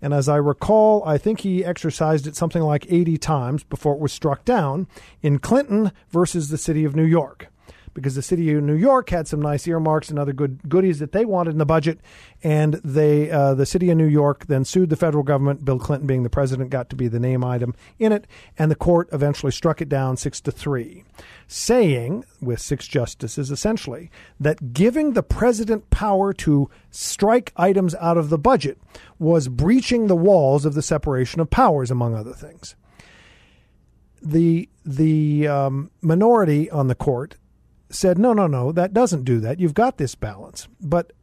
And 0.01 0.13
as 0.13 0.27
I 0.27 0.37
recall, 0.37 1.03
I 1.05 1.17
think 1.17 1.41
he 1.41 1.63
exercised 1.63 2.25
it 2.25 2.35
something 2.35 2.61
like 2.61 2.91
80 2.91 3.17
times 3.17 3.63
before 3.63 3.93
it 3.93 3.99
was 3.99 4.11
struck 4.11 4.45
down 4.45 4.87
in 5.21 5.37
Clinton 5.37 5.91
versus 6.09 6.49
the 6.49 6.57
city 6.57 6.85
of 6.85 6.95
New 6.95 7.05
York 7.05 7.50
because 7.93 8.15
the 8.15 8.21
city 8.21 8.53
of 8.53 8.63
New 8.63 8.75
York 8.75 9.09
had 9.09 9.27
some 9.27 9.41
nice 9.41 9.67
earmarks 9.67 10.09
and 10.09 10.17
other 10.17 10.33
good 10.33 10.67
goodies 10.69 10.99
that 10.99 11.11
they 11.11 11.25
wanted 11.25 11.51
in 11.51 11.57
the 11.57 11.65
budget, 11.65 11.99
and 12.43 12.75
they 12.75 13.29
uh, 13.29 13.53
the 13.53 13.65
city 13.65 13.89
of 13.89 13.97
New 13.97 14.07
York 14.07 14.47
then 14.47 14.65
sued 14.65 14.89
the 14.89 14.95
federal 14.95 15.23
government. 15.23 15.65
Bill 15.65 15.79
Clinton, 15.79 16.07
being 16.07 16.23
the 16.23 16.29
president, 16.29 16.69
got 16.69 16.89
to 16.89 16.95
be 16.95 17.07
the 17.07 17.19
name 17.19 17.43
item 17.43 17.75
in 17.99 18.11
it, 18.11 18.27
and 18.57 18.71
the 18.71 18.75
court 18.75 19.09
eventually 19.11 19.51
struck 19.51 19.81
it 19.81 19.89
down 19.89 20.17
six 20.17 20.39
to 20.41 20.51
three, 20.51 21.03
saying 21.47 22.23
with 22.39 22.59
six 22.59 22.87
justices 22.87 23.51
essentially 23.51 24.09
that 24.39 24.73
giving 24.73 25.13
the 25.13 25.23
president 25.23 25.89
power 25.89 26.33
to 26.33 26.69
strike 26.89 27.51
items 27.57 27.95
out 27.95 28.17
of 28.17 28.29
the 28.29 28.37
budget 28.37 28.77
was 29.19 29.47
breaching 29.47 30.07
the 30.07 30.15
walls 30.15 30.65
of 30.65 30.73
the 30.73 30.81
separation 30.81 31.41
of 31.41 31.49
powers, 31.49 31.91
among 31.91 32.15
other 32.15 32.33
things. 32.33 32.75
The 34.21 34.69
the 34.85 35.47
um, 35.47 35.91
minority 36.01 36.69
on 36.69 36.87
the 36.87 36.95
court 36.95 37.37
said, 37.91 38.17
no, 38.17 38.33
no, 38.33 38.47
no, 38.47 38.71
that 38.71 38.93
doesn't 38.93 39.23
do 39.23 39.39
that. 39.41 39.59
You've 39.59 39.73
got 39.73 39.97
this 39.97 40.15
balance. 40.15 40.67
But 40.79 41.13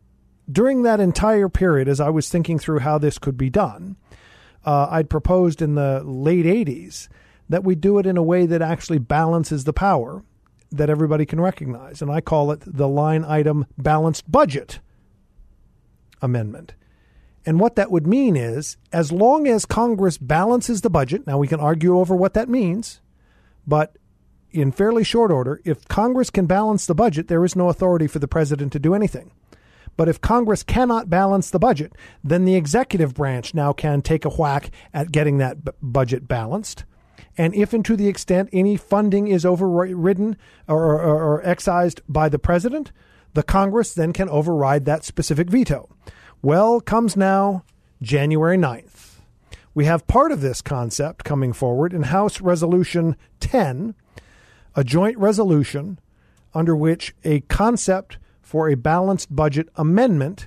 during 0.51 0.83
that 0.83 1.01
entire 1.01 1.49
period, 1.49 1.89
as 1.89 2.01
I 2.01 2.11
was 2.11 2.29
thinking 2.29 2.59
through 2.59 2.81
how 2.81 2.99
this 2.99 3.19
could 3.19 3.37
be 3.37 3.51
done, 3.51 3.97
uh, 4.65 4.89
I'd 4.91 5.11
proposed 5.11 5.63
in 5.63 5.75
the 5.75 6.03
late 6.05 6.45
80s 6.45 7.09
that 7.49 7.65
we 7.65 7.75
do 7.75 7.99
it 7.99 8.07
in 8.07 8.17
a 8.17 8.23
way 8.23 8.47
that 8.47 8.63
actually 8.63 8.99
balances 8.99 9.65
the 9.65 9.73
power 9.73 10.23
that 10.71 10.91
everybody 10.91 11.25
can 11.25 11.41
recognize. 11.41 12.03
And 12.03 12.11
I 12.11 12.21
call 12.21 12.51
it 12.51 12.63
the 12.67 12.89
line 12.89 13.25
item 13.25 13.67
balanced 13.77 14.31
budget 14.31 14.81
amendment. 16.21 16.75
And 17.47 17.59
what 17.61 17.77
that 17.77 17.91
would 17.91 18.07
mean 18.07 18.37
is 18.37 18.77
as 18.93 19.11
long 19.11 19.47
as 19.47 19.65
Congress 19.65 20.19
balances 20.19 20.83
the 20.83 20.91
budget, 20.91 21.27
now 21.27 21.39
we 21.39 21.49
can 21.49 21.61
argue 21.61 21.99
over 21.99 22.15
what 22.15 22.35
that 22.35 22.49
means, 22.49 23.01
but 23.67 23.97
in 24.51 24.73
fairly 24.73 25.05
short 25.05 25.31
order, 25.31 25.61
if 25.65 25.87
Congress 25.89 26.31
can 26.31 26.47
balance 26.47 26.87
the 26.87 26.95
budget, 26.95 27.29
there 27.29 27.45
is 27.45 27.57
no 27.57 27.69
authority 27.69 28.07
for 28.07 28.19
the 28.19 28.29
president 28.29 28.73
to 28.73 28.79
do 28.79 28.95
anything. 28.95 29.33
But 29.97 30.09
if 30.09 30.21
Congress 30.21 30.63
cannot 30.63 31.11
balance 31.11 31.51
the 31.51 31.59
budget, 31.59 31.93
then 32.23 32.45
the 32.45 32.55
executive 32.55 33.15
branch 33.15 33.53
now 33.53 33.73
can 33.73 34.01
take 34.01 34.25
a 34.25 34.31
whack 34.31 34.71
at 34.95 35.11
getting 35.11 35.39
that 35.39 35.65
b- 35.65 35.73
budget 35.83 36.29
balanced. 36.29 36.85
And 37.37 37.55
if 37.55 37.73
and 37.73 37.85
to 37.85 37.97
the 37.97 38.09
extent 38.09 38.49
any 38.53 38.77
funding 38.77 39.29
is 39.29 39.45
overridden 39.45 40.37
or, 40.69 41.01
or, 41.01 41.23
or 41.23 41.47
excised 41.47 42.01
by 42.09 42.29
the 42.29 42.39
president, 42.39 42.93
the 43.35 43.43
Congress 43.43 43.93
then 43.93 44.13
can 44.13 44.29
override 44.29 44.85
that 44.85 45.05
specific 45.05 45.51
veto. 45.51 45.89
Well, 46.43 46.81
comes 46.81 47.17
now 47.17 47.65
January 48.01 48.57
9th. 48.57 49.19
We 49.75 49.85
have 49.85 50.07
part 50.07 50.33
of 50.33 50.41
this 50.41 50.63
concept 50.63 51.25
coming 51.25 51.53
forward 51.53 51.93
in 51.93 52.05
House 52.05 52.41
Resolution 52.41 53.17
10, 53.41 53.95
a 54.79 54.85
joint 54.85 55.19
resolution 55.19 55.99
under 56.55 56.77
which 56.77 57.13
a 57.25 57.41
concept 57.41 58.17
for 58.41 58.69
a 58.69 58.77
balanced 58.77 59.35
budget 59.35 59.69
amendment 59.75 60.47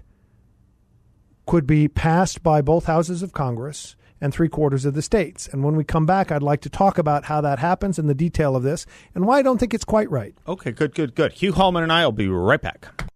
could 1.45 1.67
be 1.67 1.89
passed 1.89 2.41
by 2.41 2.61
both 2.61 2.85
houses 2.85 3.21
of 3.21 3.33
Congress 3.33 3.97
and 4.21 4.33
three 4.33 4.47
quarters 4.47 4.85
of 4.85 4.93
the 4.93 5.01
states. 5.01 5.49
And 5.51 5.65
when 5.65 5.75
we 5.75 5.83
come 5.83 6.05
back, 6.05 6.31
I'd 6.31 6.41
like 6.41 6.61
to 6.61 6.69
talk 6.69 6.97
about 6.97 7.25
how 7.25 7.41
that 7.41 7.59
happens 7.59 7.99
and 7.99 8.09
the 8.09 8.15
detail 8.15 8.55
of 8.55 8.63
this 8.63 8.85
and 9.13 9.27
why 9.27 9.39
I 9.39 9.41
don't 9.41 9.57
think 9.57 9.73
it's 9.73 9.83
quite 9.83 10.09
right. 10.09 10.33
Okay, 10.47 10.71
good, 10.71 10.95
good, 10.95 11.13
good. 11.13 11.33
Hugh 11.33 11.51
Hallman 11.51 11.83
and 11.83 11.91
I 11.91 12.05
will 12.05 12.13
be 12.13 12.29
right 12.29 12.61
back. 12.61 13.10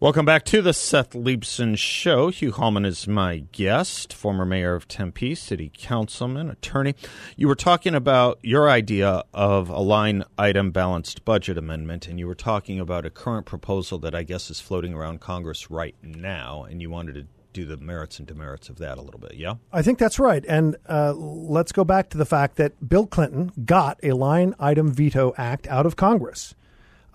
Welcome 0.00 0.24
back 0.24 0.44
to 0.44 0.62
the 0.62 0.72
Seth 0.72 1.10
Leibsohn 1.10 1.76
Show. 1.76 2.28
Hugh 2.28 2.52
Hallman 2.52 2.84
is 2.84 3.08
my 3.08 3.38
guest, 3.50 4.12
former 4.12 4.44
mayor 4.44 4.76
of 4.76 4.86
Tempe, 4.86 5.34
city 5.34 5.72
councilman, 5.76 6.48
attorney. 6.48 6.94
You 7.34 7.48
were 7.48 7.56
talking 7.56 7.96
about 7.96 8.38
your 8.40 8.70
idea 8.70 9.24
of 9.34 9.68
a 9.68 9.80
line 9.80 10.22
item 10.38 10.70
balanced 10.70 11.24
budget 11.24 11.58
amendment, 11.58 12.06
and 12.06 12.20
you 12.20 12.28
were 12.28 12.36
talking 12.36 12.78
about 12.78 13.06
a 13.06 13.10
current 13.10 13.44
proposal 13.44 13.98
that 13.98 14.14
I 14.14 14.22
guess 14.22 14.50
is 14.50 14.60
floating 14.60 14.94
around 14.94 15.18
Congress 15.20 15.68
right 15.68 15.96
now, 16.00 16.62
and 16.62 16.80
you 16.80 16.90
wanted 16.90 17.16
to 17.16 17.26
do 17.52 17.64
the 17.64 17.76
merits 17.76 18.20
and 18.20 18.28
demerits 18.28 18.68
of 18.68 18.78
that 18.78 18.98
a 18.98 19.02
little 19.02 19.18
bit, 19.18 19.34
yeah? 19.34 19.54
I 19.72 19.82
think 19.82 19.98
that's 19.98 20.20
right. 20.20 20.44
And 20.46 20.76
uh, 20.88 21.12
let's 21.14 21.72
go 21.72 21.82
back 21.82 22.10
to 22.10 22.18
the 22.18 22.24
fact 22.24 22.54
that 22.58 22.88
Bill 22.88 23.08
Clinton 23.08 23.50
got 23.64 23.98
a 24.04 24.12
line 24.12 24.54
item 24.60 24.92
veto 24.92 25.34
act 25.36 25.66
out 25.66 25.86
of 25.86 25.96
Congress. 25.96 26.54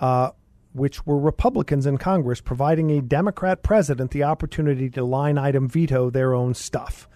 Uh, 0.02 0.32
which 0.74 1.06
were 1.06 1.18
Republicans 1.18 1.86
in 1.86 1.98
Congress 1.98 2.42
providing 2.42 2.92
a 2.92 3.02
Democrat 3.02 3.64
president 3.64 4.12
the 4.12 4.24
opportunity 4.24 4.90
to 4.90 5.04
line 5.04 5.38
item 5.38 5.68
veto 5.70 6.10
their 6.10 6.34
own 6.34 6.54
stuff. 6.54 7.08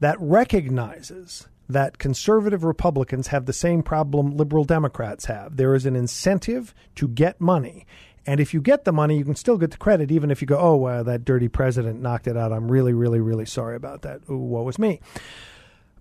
That 0.00 0.16
recognizes 0.18 1.46
that 1.68 1.98
conservative 1.98 2.64
Republicans 2.64 3.28
have 3.28 3.46
the 3.46 3.52
same 3.52 3.82
problem 3.82 4.36
liberal 4.36 4.64
Democrats 4.64 5.26
have. 5.26 5.56
There 5.56 5.74
is 5.74 5.86
an 5.86 5.94
incentive 5.94 6.74
to 6.96 7.06
get 7.06 7.40
money. 7.40 7.86
And 8.26 8.40
if 8.40 8.52
you 8.52 8.60
get 8.60 8.84
the 8.84 8.92
money, 8.92 9.16
you 9.16 9.24
can 9.24 9.36
still 9.36 9.56
get 9.56 9.70
the 9.70 9.76
credit, 9.76 10.10
even 10.10 10.30
if 10.30 10.40
you 10.40 10.46
go, 10.46 10.58
oh, 10.58 11.02
that 11.04 11.24
dirty 11.24 11.48
president 11.48 12.02
knocked 12.02 12.26
it 12.26 12.36
out. 12.36 12.52
I'm 12.52 12.70
really, 12.70 12.92
really, 12.92 13.20
really 13.20 13.46
sorry 13.46 13.76
about 13.76 14.02
that. 14.02 14.20
Ooh, 14.28 14.36
woe 14.36 14.62
was 14.62 14.78
me. 14.78 15.00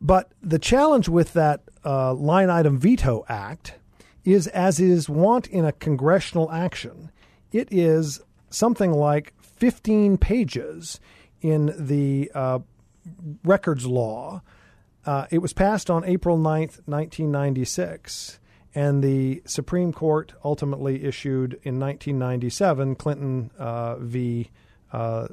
But 0.01 0.31
the 0.41 0.59
challenge 0.59 1.09
with 1.09 1.33
that 1.33 1.61
uh, 1.85 2.13
line 2.13 2.49
item 2.49 2.79
veto 2.79 3.25
act 3.27 3.75
is, 4.33 4.47
as 4.47 4.79
is 4.79 5.09
wont 5.09 5.47
in 5.47 5.65
a 5.65 5.71
congressional 5.71 6.51
action, 6.51 7.11
it 7.51 7.67
is 7.71 8.21
something 8.49 8.91
like 8.91 9.33
15 9.41 10.17
pages 10.17 10.99
in 11.41 11.73
the 11.77 12.31
uh, 12.33 12.59
records 13.43 13.85
law. 13.85 14.41
Uh, 15.05 15.25
it 15.31 15.39
was 15.39 15.53
passed 15.53 15.89
on 15.89 16.03
April 16.03 16.37
9th, 16.37 16.81
1996, 16.85 18.39
and 18.75 19.03
the 19.03 19.41
Supreme 19.45 19.91
Court 19.91 20.33
ultimately 20.43 21.03
issued 21.03 21.53
in 21.63 21.79
1997 21.79 22.95
Clinton 22.95 23.51
uh, 23.57 23.95
v. 23.97 24.49
Uh, 24.91 25.27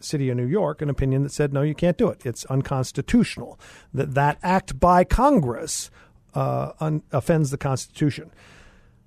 city 0.00 0.28
of 0.28 0.36
New 0.36 0.46
York 0.46 0.82
an 0.82 0.90
opinion 0.90 1.22
that 1.22 1.32
said 1.32 1.52
no, 1.52 1.62
you 1.62 1.74
can't 1.74 1.96
do 1.96 2.08
it. 2.08 2.26
It's 2.26 2.44
unconstitutional. 2.46 3.58
That 3.94 4.14
that 4.14 4.38
act 4.42 4.78
by 4.78 5.04
Congress 5.04 5.90
uh, 6.34 6.72
un- 6.80 7.02
offends 7.12 7.50
the 7.50 7.58
Constitution. 7.58 8.30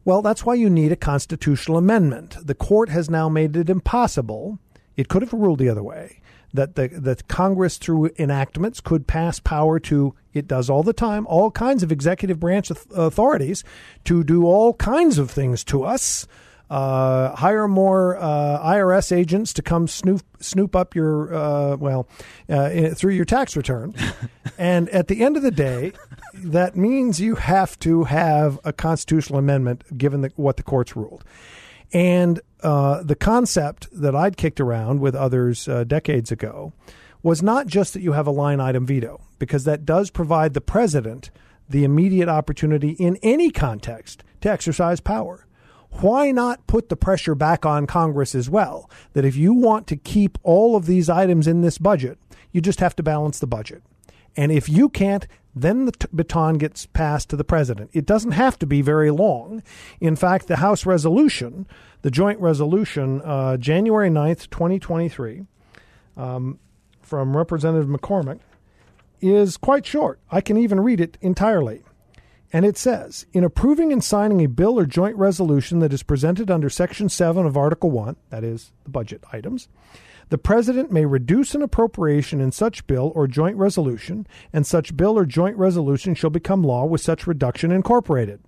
Well, 0.04 0.22
that's 0.22 0.46
why 0.46 0.54
you 0.54 0.70
need 0.70 0.92
a 0.92 0.96
constitutional 0.96 1.78
amendment. 1.78 2.38
The 2.46 2.54
court 2.54 2.90
has 2.90 3.10
now 3.10 3.28
made 3.28 3.56
it 3.56 3.70
impossible. 3.70 4.60
It 4.96 5.10
could 5.10 5.24
have 5.24 5.34
ruled 5.34 5.60
the 5.60 5.70
other 5.70 5.84
way 5.84 6.22
that 6.56 6.76
the 6.76 6.88
that 6.88 7.28
Congress 7.28 7.78
through 7.78 8.12
enactments 8.18 8.80
could 8.80 9.08
pass 9.08 9.40
power 9.40 9.80
to 9.80 10.16
it 10.34 10.48
does 10.48 10.70
all 10.70 10.84
the 10.84 10.94
time 10.94 11.28
all 11.28 11.52
kinds 11.52 11.84
of 11.84 11.92
executive 11.92 12.40
branch 12.40 12.72
authorities 12.72 13.64
to 14.06 14.24
do 14.24 14.46
all 14.46 14.74
kinds 14.74 15.18
of 15.18 15.30
things 15.30 15.64
to 15.66 15.84
us 15.84 16.28
uh, 16.70 17.36
hire 17.36 17.68
more 17.68 18.18
uh, 18.18 18.60
IRS 18.64 19.16
agents 19.16 19.54
to 19.54 19.62
come 19.62 19.88
snoop 19.88 20.22
snoop 20.40 20.76
up 20.76 20.96
your 20.96 21.34
uh, 21.34 21.76
well 21.78 22.08
uh, 22.50 22.90
through 22.90 23.14
your 23.14 23.26
tax 23.26 23.56
return, 23.56 23.94
and 24.58 24.90
at 24.90 25.08
the 25.08 25.24
end 25.24 25.38
of 25.38 25.44
the 25.44 25.52
day, 25.52 25.92
that 26.34 26.76
means 26.76 27.22
you 27.22 27.36
have 27.36 27.78
to 27.80 28.06
have 28.06 28.60
a 28.64 28.74
constitutional 28.74 29.40
amendment 29.40 29.98
given 29.98 30.22
the, 30.22 30.32
what 30.36 30.58
the 30.58 30.64
courts 30.64 30.96
ruled, 30.96 31.24
and 31.94 32.42
uh, 32.62 33.04
the 33.04 33.16
concept 33.16 33.88
that 33.92 34.16
I'd 34.16 34.38
kicked 34.38 34.60
around 34.60 35.00
with 35.00 35.16
others 35.16 35.68
uh, 35.68 35.84
decades 35.84 36.32
ago 36.32 36.74
was 37.22 37.44
not 37.44 37.68
just 37.68 37.94
that 37.94 38.02
you 38.02 38.14
have 38.14 38.28
a 38.28 38.32
line 38.32 38.60
item 38.60 38.86
veto 38.86 39.22
because 39.40 39.64
that 39.66 39.86
does 39.86 40.10
provide 40.10 40.54
the 40.54 40.62
president 40.62 41.30
the 41.70 41.84
immediate 41.84 42.30
opportunity 42.30 42.92
in 42.92 43.18
any 43.24 43.50
context 43.50 44.24
to 44.42 44.50
exercise 44.50 45.00
power 45.00 45.45
why 46.02 46.32
not 46.32 46.66
put 46.68 46.90
the 46.90 46.96
pressure 46.96 47.36
back 47.36 47.66
on 47.66 47.88
Congress 47.88 48.36
as 48.36 48.50
well? 48.50 48.90
That 49.14 49.26
if 49.26 49.36
you 49.36 49.54
want 49.54 49.88
to 49.88 49.96
keep 49.96 50.38
all 50.44 50.76
of 50.76 50.86
these 50.86 51.10
items 51.10 51.48
in 51.48 51.62
this 51.62 51.78
budget, 51.78 52.18
you 52.52 52.62
just 52.62 52.80
have 52.80 52.96
to 52.98 53.04
balance 53.04 53.40
the 53.40 53.48
budget. 53.48 53.84
And 54.38 54.52
if 54.52 54.68
you 54.68 54.90
can't, 54.90 55.28
then 55.56 55.86
the 55.86 55.92
t- 55.94 56.08
baton 56.14 56.58
gets 56.58 56.86
passed 56.86 57.30
to 57.30 57.38
the 57.38 57.46
president. 57.46 57.90
It 57.94 58.06
doesn't 58.06 58.32
have 58.32 58.60
to 58.60 58.66
be 58.66 58.82
very 58.82 59.10
long. 59.10 59.64
In 60.02 60.16
fact, 60.16 60.48
the 60.48 60.58
House 60.58 60.86
resolution, 60.86 61.66
the 62.02 62.12
joint 62.12 62.40
resolution, 62.40 63.22
uh, 63.22 63.56
January 63.58 64.10
9th, 64.10 64.50
2023, 64.50 65.46
um, 66.18 66.60
from 67.02 67.38
Representative 67.38 67.88
McCormick, 67.90 68.40
is 69.22 69.56
quite 69.56 69.86
short. 69.86 70.20
I 70.30 70.42
can 70.42 70.58
even 70.58 70.82
read 70.82 71.00
it 71.00 71.18
entirely. 71.22 71.84
And 72.56 72.64
it 72.64 72.78
says 72.78 73.26
In 73.34 73.44
approving 73.44 73.92
and 73.92 74.02
signing 74.02 74.40
a 74.40 74.48
bill 74.48 74.80
or 74.80 74.86
joint 74.86 75.18
resolution 75.18 75.80
that 75.80 75.92
is 75.92 76.04
presented 76.04 76.50
under 76.50 76.70
Section 76.70 77.10
7 77.10 77.46
of 77.46 77.58
Article 77.58 77.92
1, 77.92 78.16
that 78.30 78.46
is, 78.46 78.72
the 78.86 78.92
budget 78.92 79.22
items, 79.34 79.68
the 80.30 80.38
President 80.38 80.90
may 80.90 81.06
reduce 81.06 81.54
an 81.54 81.62
appropriation 81.62 82.40
in 82.40 82.54
such 82.54 82.88
bill 82.88 83.12
or 83.14 83.28
joint 83.28 83.58
resolution, 83.58 84.26
and 84.54 84.66
such 84.66 84.96
bill 84.96 85.20
or 85.20 85.26
joint 85.26 85.58
resolution 85.58 86.16
shall 86.16 86.30
become 86.30 86.64
law 86.64 86.86
with 86.86 87.02
such 87.02 87.28
reduction 87.28 87.74
incorporated. 87.74 88.40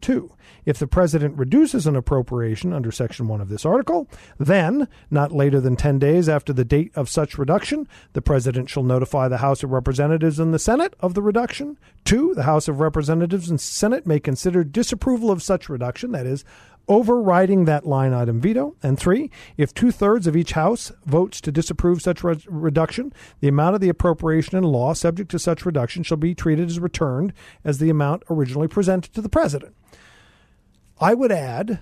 2. 0.00 0.32
If 0.64 0.78
the 0.78 0.86
President 0.86 1.38
reduces 1.38 1.86
an 1.86 1.96
appropriation 1.96 2.72
under 2.72 2.90
Section 2.90 3.28
1 3.28 3.40
of 3.40 3.48
this 3.48 3.64
article, 3.64 4.08
then, 4.38 4.88
not 5.10 5.32
later 5.32 5.60
than 5.60 5.76
10 5.76 5.98
days 5.98 6.28
after 6.28 6.52
the 6.52 6.64
date 6.64 6.92
of 6.94 7.08
such 7.08 7.38
reduction, 7.38 7.86
the 8.12 8.22
President 8.22 8.68
shall 8.68 8.82
notify 8.82 9.28
the 9.28 9.38
House 9.38 9.62
of 9.62 9.70
Representatives 9.70 10.40
and 10.40 10.52
the 10.52 10.58
Senate 10.58 10.94
of 11.00 11.14
the 11.14 11.22
reduction. 11.22 11.78
2. 12.04 12.34
The 12.34 12.42
House 12.42 12.68
of 12.68 12.80
Representatives 12.80 13.48
and 13.48 13.60
Senate 13.60 14.06
may 14.06 14.20
consider 14.20 14.64
disapproval 14.64 15.30
of 15.30 15.42
such 15.42 15.68
reduction, 15.68 16.12
that 16.12 16.26
is, 16.26 16.44
overriding 16.88 17.64
that 17.64 17.86
line 17.86 18.12
item 18.12 18.40
veto. 18.40 18.76
And 18.82 18.98
three, 18.98 19.30
if 19.56 19.74
two 19.74 19.90
thirds 19.90 20.26
of 20.26 20.36
each 20.36 20.52
House 20.52 20.92
votes 21.04 21.40
to 21.42 21.52
disapprove 21.52 22.02
such 22.02 22.22
re- 22.22 22.38
reduction, 22.46 23.12
the 23.40 23.48
amount 23.48 23.74
of 23.74 23.80
the 23.80 23.88
appropriation 23.88 24.56
in 24.56 24.64
law 24.64 24.92
subject 24.94 25.30
to 25.32 25.38
such 25.38 25.66
reduction 25.66 26.02
shall 26.02 26.16
be 26.16 26.34
treated 26.34 26.68
as 26.68 26.78
returned 26.78 27.32
as 27.64 27.78
the 27.78 27.90
amount 27.90 28.22
originally 28.30 28.68
presented 28.68 29.12
to 29.14 29.20
the 29.20 29.28
President. 29.28 29.74
I 31.00 31.14
would 31.14 31.32
add 31.32 31.80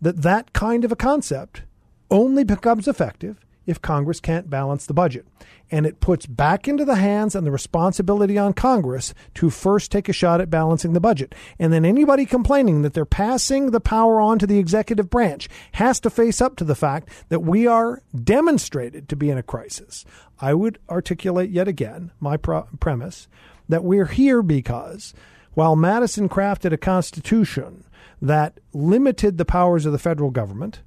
that 0.00 0.22
that 0.22 0.52
kind 0.52 0.84
of 0.84 0.92
a 0.92 0.96
concept 0.96 1.62
only 2.10 2.44
becomes 2.44 2.88
effective 2.88 3.38
if 3.70 3.80
Congress 3.80 4.20
can't 4.20 4.50
balance 4.50 4.84
the 4.84 4.94
budget. 4.94 5.26
And 5.70 5.86
it 5.86 6.00
puts 6.00 6.26
back 6.26 6.66
into 6.66 6.84
the 6.84 6.96
hands 6.96 7.36
and 7.36 7.46
the 7.46 7.52
responsibility 7.52 8.36
on 8.36 8.52
Congress 8.52 9.14
to 9.34 9.50
first 9.50 9.92
take 9.92 10.08
a 10.08 10.12
shot 10.12 10.40
at 10.40 10.50
balancing 10.50 10.92
the 10.92 11.00
budget. 11.00 11.34
And 11.58 11.72
then 11.72 11.84
anybody 11.84 12.26
complaining 12.26 12.82
that 12.82 12.92
they're 12.92 13.04
passing 13.04 13.70
the 13.70 13.80
power 13.80 14.20
on 14.20 14.40
to 14.40 14.46
the 14.46 14.58
executive 14.58 15.08
branch 15.08 15.48
has 15.72 16.00
to 16.00 16.10
face 16.10 16.40
up 16.40 16.56
to 16.56 16.64
the 16.64 16.74
fact 16.74 17.08
that 17.28 17.40
we 17.40 17.66
are 17.68 18.02
demonstrated 18.12 19.08
to 19.08 19.16
be 19.16 19.30
in 19.30 19.38
a 19.38 19.42
crisis. 19.44 20.04
I 20.40 20.54
would 20.54 20.78
articulate 20.88 21.50
yet 21.50 21.68
again 21.68 22.10
my 22.18 22.36
pro- 22.36 22.66
premise 22.80 23.28
that 23.68 23.84
we're 23.84 24.06
here 24.06 24.42
because 24.42 25.14
while 25.54 25.76
Madison 25.76 26.28
crafted 26.28 26.72
a 26.72 26.76
constitution 26.76 27.84
that 28.20 28.58
limited 28.72 29.38
the 29.38 29.44
powers 29.44 29.86
of 29.86 29.92
the 29.92 29.98
federal 29.98 30.30
government 30.30 30.82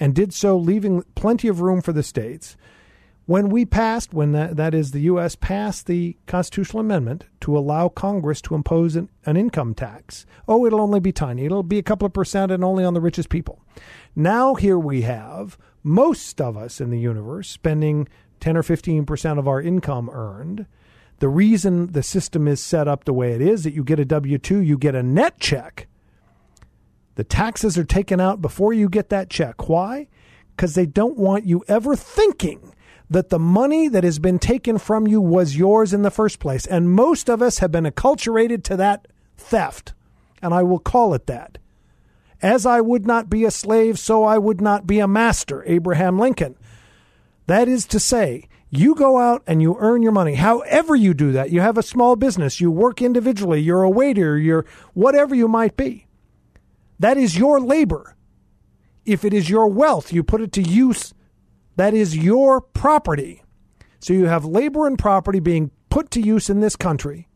and 0.00 0.14
did 0.14 0.32
so 0.32 0.56
leaving 0.56 1.02
plenty 1.14 1.48
of 1.48 1.60
room 1.60 1.80
for 1.80 1.92
the 1.92 2.02
states. 2.02 2.56
When 3.26 3.50
we 3.50 3.66
passed, 3.66 4.14
when 4.14 4.32
that, 4.32 4.56
that 4.56 4.72
is 4.72 4.92
the 4.92 5.00
U.S. 5.00 5.36
passed 5.36 5.86
the 5.86 6.16
constitutional 6.26 6.80
amendment 6.80 7.26
to 7.42 7.58
allow 7.58 7.90
Congress 7.90 8.40
to 8.42 8.54
impose 8.54 8.96
an, 8.96 9.10
an 9.26 9.36
income 9.36 9.74
tax, 9.74 10.24
oh, 10.46 10.64
it'll 10.64 10.80
only 10.80 10.98
be 10.98 11.12
tiny. 11.12 11.44
It'll 11.44 11.62
be 11.62 11.78
a 11.78 11.82
couple 11.82 12.06
of 12.06 12.14
percent 12.14 12.50
and 12.50 12.64
only 12.64 12.84
on 12.84 12.94
the 12.94 13.02
richest 13.02 13.28
people. 13.28 13.60
Now, 14.16 14.54
here 14.54 14.78
we 14.78 15.02
have 15.02 15.58
most 15.82 16.40
of 16.40 16.56
us 16.56 16.80
in 16.80 16.88
the 16.90 16.98
universe 16.98 17.50
spending 17.50 18.08
10 18.40 18.56
or 18.56 18.62
15 18.62 19.04
percent 19.04 19.38
of 19.38 19.46
our 19.46 19.60
income 19.60 20.08
earned. 20.10 20.64
The 21.18 21.28
reason 21.28 21.92
the 21.92 22.02
system 22.02 22.48
is 22.48 22.62
set 22.62 22.88
up 22.88 23.04
the 23.04 23.12
way 23.12 23.32
it 23.32 23.42
is 23.42 23.64
that 23.64 23.74
you 23.74 23.84
get 23.84 23.98
a 23.98 24.04
W 24.06 24.38
2, 24.38 24.60
you 24.60 24.78
get 24.78 24.94
a 24.94 25.02
net 25.02 25.38
check 25.38 25.86
the 27.18 27.24
taxes 27.24 27.76
are 27.76 27.84
taken 27.84 28.20
out 28.20 28.40
before 28.40 28.72
you 28.72 28.88
get 28.88 29.08
that 29.08 29.28
check. 29.28 29.68
Why? 29.68 30.06
Because 30.54 30.76
they 30.76 30.86
don't 30.86 31.18
want 31.18 31.46
you 31.46 31.64
ever 31.66 31.96
thinking 31.96 32.72
that 33.10 33.28
the 33.28 33.40
money 33.40 33.88
that 33.88 34.04
has 34.04 34.20
been 34.20 34.38
taken 34.38 34.78
from 34.78 35.08
you 35.08 35.20
was 35.20 35.56
yours 35.56 35.92
in 35.92 36.02
the 36.02 36.12
first 36.12 36.38
place. 36.38 36.64
And 36.64 36.92
most 36.92 37.28
of 37.28 37.42
us 37.42 37.58
have 37.58 37.72
been 37.72 37.86
acculturated 37.86 38.62
to 38.62 38.76
that 38.76 39.08
theft. 39.36 39.94
And 40.40 40.54
I 40.54 40.62
will 40.62 40.78
call 40.78 41.12
it 41.12 41.26
that. 41.26 41.58
As 42.40 42.64
I 42.64 42.80
would 42.80 43.04
not 43.04 43.28
be 43.28 43.44
a 43.44 43.50
slave, 43.50 43.98
so 43.98 44.22
I 44.22 44.38
would 44.38 44.60
not 44.60 44.86
be 44.86 45.00
a 45.00 45.08
master, 45.08 45.64
Abraham 45.66 46.20
Lincoln. 46.20 46.54
That 47.48 47.66
is 47.66 47.84
to 47.88 47.98
say, 47.98 48.46
you 48.70 48.94
go 48.94 49.18
out 49.18 49.42
and 49.44 49.60
you 49.60 49.76
earn 49.80 50.02
your 50.02 50.12
money. 50.12 50.36
However, 50.36 50.94
you 50.94 51.14
do 51.14 51.32
that, 51.32 51.50
you 51.50 51.62
have 51.62 51.78
a 51.78 51.82
small 51.82 52.14
business, 52.14 52.60
you 52.60 52.70
work 52.70 53.02
individually, 53.02 53.60
you're 53.60 53.82
a 53.82 53.90
waiter, 53.90 54.38
you're 54.38 54.66
whatever 54.94 55.34
you 55.34 55.48
might 55.48 55.76
be. 55.76 56.04
That 56.98 57.16
is 57.16 57.38
your 57.38 57.60
labor. 57.60 58.16
If 59.04 59.24
it 59.24 59.32
is 59.32 59.48
your 59.48 59.68
wealth, 59.68 60.12
you 60.12 60.22
put 60.22 60.42
it 60.42 60.52
to 60.52 60.62
use 60.62 61.14
that 61.76 61.94
is 61.94 62.16
your 62.16 62.60
property. 62.60 63.42
So 64.00 64.12
you 64.12 64.26
have 64.26 64.44
labor 64.44 64.86
and 64.86 64.98
property 64.98 65.38
being 65.38 65.70
put 65.90 66.10
to 66.10 66.20
use 66.20 66.50
in 66.50 66.60
this 66.60 66.76
country, 66.76 67.28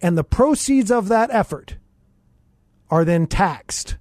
and 0.00 0.16
the 0.16 0.24
proceeds 0.24 0.90
of 0.90 1.08
that 1.08 1.30
effort 1.30 1.76
are 2.90 3.04
then 3.04 3.26
taxed. 3.26 3.96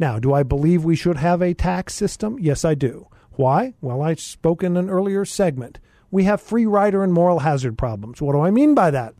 Now, 0.00 0.18
do 0.18 0.32
I 0.32 0.42
believe 0.42 0.84
we 0.84 0.96
should 0.96 1.18
have 1.18 1.40
a 1.42 1.54
tax 1.54 1.94
system? 1.94 2.38
Yes, 2.40 2.64
I 2.64 2.74
do. 2.74 3.06
Why? 3.32 3.74
Well, 3.80 4.02
I 4.02 4.14
spoke 4.14 4.64
in 4.64 4.76
an 4.76 4.90
earlier 4.90 5.24
segment. 5.24 5.78
We 6.10 6.24
have 6.24 6.40
free 6.40 6.66
rider 6.66 7.04
and 7.04 7.12
moral 7.12 7.40
hazard 7.40 7.78
problems. 7.78 8.20
What 8.20 8.32
do 8.32 8.40
I 8.40 8.50
mean 8.50 8.74
by 8.74 8.90
that? 8.90 9.14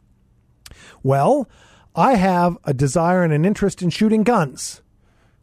Well, 1.03 1.49
I 1.95 2.15
have 2.15 2.57
a 2.65 2.73
desire 2.73 3.23
and 3.25 3.33
an 3.33 3.45
interest 3.45 3.83
in 3.83 3.91
shooting 3.91 4.23
guns 4.23 4.83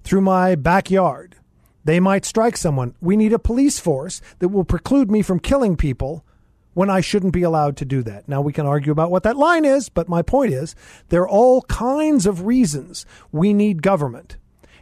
through 0.04 0.22
my 0.22 0.56
backyard. 0.56 1.36
They 1.84 2.00
might 2.00 2.26
strike 2.26 2.58
someone. 2.58 2.96
We 3.02 3.18
need 3.18 3.34
a 3.34 3.40
police 3.40 3.80
force 3.80 4.22
that 4.40 4.50
will 4.50 4.64
preclude 4.64 5.12
me 5.12 5.22
from 5.22 5.40
killing 5.40 5.76
people 5.76 6.26
when 6.74 6.90
I 6.90 7.02
shouldn't 7.02 7.34
be 7.34 7.44
allowed 7.44 7.76
to 7.78 7.86
do 7.86 8.04
that. 8.04 8.28
Now, 8.30 8.40
we 8.40 8.54
can 8.54 8.66
argue 8.66 8.92
about 8.92 9.12
what 9.12 9.24
that 9.24 9.36
line 9.36 9.66
is, 9.66 9.90
but 9.90 10.08
my 10.08 10.22
point 10.22 10.54
is 10.54 10.76
there 11.10 11.24
are 11.24 11.30
all 11.30 11.64
kinds 11.64 12.26
of 12.26 12.46
reasons 12.46 13.06
we 13.32 13.54
need 13.54 13.82
government. 13.82 14.38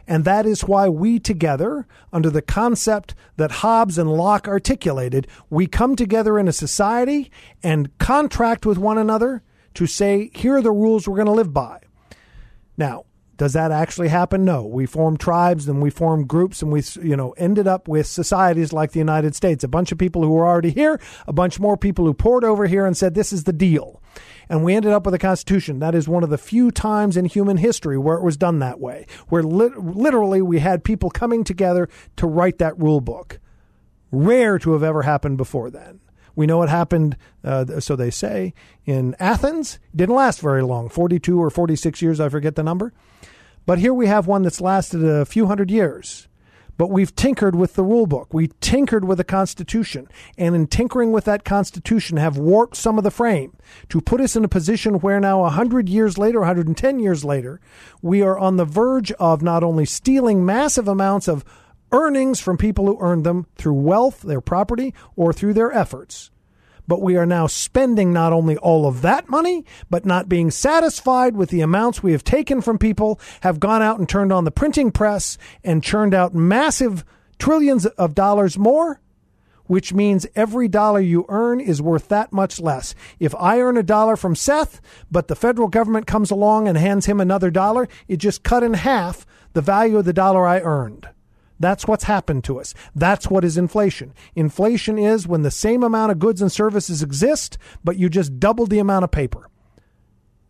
And 0.06 0.24
that 0.24 0.46
is 0.46 0.62
why 0.62 0.88
we 0.88 1.18
together, 1.18 1.86
under 2.12 2.30
the 2.30 2.42
concept 2.42 3.14
that 3.38 3.50
Hobbes 3.50 3.98
and 3.98 4.12
Locke 4.12 4.46
articulated, 4.46 5.26
we 5.50 5.66
come 5.66 5.96
together 5.96 6.38
in 6.38 6.46
a 6.46 6.52
society 6.52 7.30
and 7.62 7.96
contract 7.98 8.64
with 8.64 8.78
one 8.78 8.98
another 8.98 9.42
to 9.76 9.86
say, 9.86 10.30
here 10.34 10.56
are 10.56 10.62
the 10.62 10.72
rules 10.72 11.08
we're 11.08 11.16
going 11.16 11.26
to 11.26 11.32
live 11.32 11.54
by. 11.54 11.80
Now, 12.76 13.04
does 13.36 13.52
that 13.52 13.70
actually 13.70 14.08
happen? 14.08 14.44
No. 14.44 14.64
We 14.64 14.86
formed 14.86 15.20
tribes 15.20 15.68
and 15.68 15.82
we 15.82 15.90
formed 15.90 16.26
groups 16.26 16.62
and 16.62 16.72
we, 16.72 16.82
you 17.02 17.16
know, 17.16 17.32
ended 17.32 17.66
up 17.66 17.86
with 17.86 18.06
societies 18.06 18.72
like 18.72 18.92
the 18.92 18.98
United 18.98 19.34
States. 19.34 19.62
A 19.62 19.68
bunch 19.68 19.92
of 19.92 19.98
people 19.98 20.22
who 20.22 20.30
were 20.30 20.46
already 20.46 20.70
here, 20.70 20.98
a 21.26 21.34
bunch 21.34 21.60
more 21.60 21.76
people 21.76 22.06
who 22.06 22.14
poured 22.14 22.44
over 22.44 22.66
here 22.66 22.86
and 22.86 22.96
said, 22.96 23.14
this 23.14 23.32
is 23.32 23.44
the 23.44 23.52
deal. 23.52 24.02
And 24.48 24.64
we 24.64 24.74
ended 24.74 24.92
up 24.92 25.04
with 25.04 25.12
a 25.12 25.18
constitution. 25.18 25.80
That 25.80 25.94
is 25.94 26.08
one 26.08 26.24
of 26.24 26.30
the 26.30 26.38
few 26.38 26.70
times 26.70 27.18
in 27.18 27.26
human 27.26 27.58
history 27.58 27.98
where 27.98 28.16
it 28.16 28.22
was 28.22 28.38
done 28.38 28.60
that 28.60 28.80
way, 28.80 29.06
where 29.28 29.42
literally 29.42 30.40
we 30.40 30.60
had 30.60 30.84
people 30.84 31.10
coming 31.10 31.44
together 31.44 31.90
to 32.16 32.26
write 32.26 32.56
that 32.58 32.78
rule 32.78 33.02
book. 33.02 33.38
Rare 34.10 34.58
to 34.60 34.72
have 34.72 34.82
ever 34.82 35.02
happened 35.02 35.36
before 35.36 35.68
then. 35.68 36.00
We 36.36 36.46
know 36.46 36.58
what 36.58 36.68
happened, 36.68 37.16
uh, 37.42 37.80
so 37.80 37.96
they 37.96 38.10
say, 38.10 38.54
in 38.84 39.16
Athens. 39.18 39.78
Didn't 39.94 40.14
last 40.14 40.40
very 40.40 40.62
long 40.62 40.88
42 40.88 41.42
or 41.42 41.50
46 41.50 42.00
years, 42.02 42.20
I 42.20 42.28
forget 42.28 42.54
the 42.54 42.62
number. 42.62 42.92
But 43.64 43.78
here 43.80 43.92
we 43.92 44.06
have 44.06 44.28
one 44.28 44.42
that's 44.42 44.60
lasted 44.60 45.02
a 45.02 45.24
few 45.24 45.46
hundred 45.46 45.70
years. 45.70 46.28
But 46.78 46.90
we've 46.90 47.16
tinkered 47.16 47.56
with 47.56 47.74
the 47.74 47.82
rule 47.82 48.06
book. 48.06 48.34
We 48.34 48.48
tinkered 48.60 49.06
with 49.06 49.18
the 49.18 49.24
Constitution. 49.24 50.08
And 50.36 50.54
in 50.54 50.66
tinkering 50.66 51.10
with 51.10 51.24
that 51.24 51.42
Constitution, 51.44 52.18
have 52.18 52.36
warped 52.36 52.76
some 52.76 52.98
of 52.98 53.04
the 53.04 53.10
frame 53.10 53.56
to 53.88 54.00
put 54.02 54.20
us 54.20 54.36
in 54.36 54.44
a 54.44 54.48
position 54.48 55.00
where 55.00 55.18
now, 55.18 55.40
100 55.40 55.88
years 55.88 56.18
later, 56.18 56.40
110 56.40 56.98
years 56.98 57.24
later, 57.24 57.60
we 58.02 58.20
are 58.20 58.38
on 58.38 58.58
the 58.58 58.66
verge 58.66 59.10
of 59.12 59.40
not 59.40 59.64
only 59.64 59.86
stealing 59.86 60.44
massive 60.44 60.86
amounts 60.86 61.28
of 61.28 61.44
earnings 61.92 62.40
from 62.40 62.56
people 62.56 62.86
who 62.86 62.98
earned 63.00 63.24
them 63.24 63.46
through 63.56 63.74
wealth, 63.74 64.22
their 64.22 64.40
property, 64.40 64.94
or 65.14 65.32
through 65.32 65.54
their 65.54 65.72
efforts. 65.72 66.30
But 66.88 67.02
we 67.02 67.16
are 67.16 67.26
now 67.26 67.46
spending 67.46 68.12
not 68.12 68.32
only 68.32 68.56
all 68.56 68.86
of 68.86 69.02
that 69.02 69.28
money, 69.28 69.64
but 69.90 70.06
not 70.06 70.28
being 70.28 70.50
satisfied 70.50 71.36
with 71.36 71.50
the 71.50 71.60
amounts 71.60 72.02
we 72.02 72.12
have 72.12 72.22
taken 72.22 72.60
from 72.60 72.78
people, 72.78 73.20
have 73.40 73.58
gone 73.58 73.82
out 73.82 73.98
and 73.98 74.08
turned 74.08 74.32
on 74.32 74.44
the 74.44 74.52
printing 74.52 74.92
press 74.92 75.36
and 75.64 75.82
churned 75.82 76.14
out 76.14 76.34
massive 76.34 77.04
trillions 77.38 77.86
of 77.86 78.14
dollars 78.14 78.56
more 78.56 79.00
which 79.66 79.92
means 79.92 80.26
every 80.34 80.68
dollar 80.68 81.00
you 81.00 81.24
earn 81.28 81.60
is 81.60 81.82
worth 81.82 82.08
that 82.08 82.32
much 82.32 82.60
less. 82.60 82.94
If 83.18 83.34
I 83.34 83.60
earn 83.60 83.76
a 83.76 83.82
dollar 83.82 84.16
from 84.16 84.36
Seth, 84.36 84.80
but 85.10 85.28
the 85.28 85.36
federal 85.36 85.68
government 85.68 86.06
comes 86.06 86.30
along 86.30 86.68
and 86.68 86.78
hands 86.78 87.06
him 87.06 87.20
another 87.20 87.50
dollar, 87.50 87.88
it 88.08 88.18
just 88.18 88.42
cut 88.42 88.62
in 88.62 88.74
half 88.74 89.26
the 89.52 89.60
value 89.60 89.98
of 89.98 90.04
the 90.04 90.12
dollar 90.12 90.46
I 90.46 90.60
earned. 90.60 91.08
That's 91.58 91.86
what's 91.86 92.04
happened 92.04 92.44
to 92.44 92.60
us. 92.60 92.74
That's 92.94 93.30
what 93.30 93.44
is 93.44 93.56
inflation. 93.56 94.12
Inflation 94.34 94.98
is 94.98 95.26
when 95.26 95.42
the 95.42 95.50
same 95.50 95.82
amount 95.82 96.12
of 96.12 96.18
goods 96.18 96.42
and 96.42 96.52
services 96.52 97.02
exist, 97.02 97.56
but 97.82 97.96
you 97.96 98.08
just 98.08 98.38
doubled 98.38 98.70
the 98.70 98.78
amount 98.78 99.04
of 99.04 99.10
paper. 99.10 99.48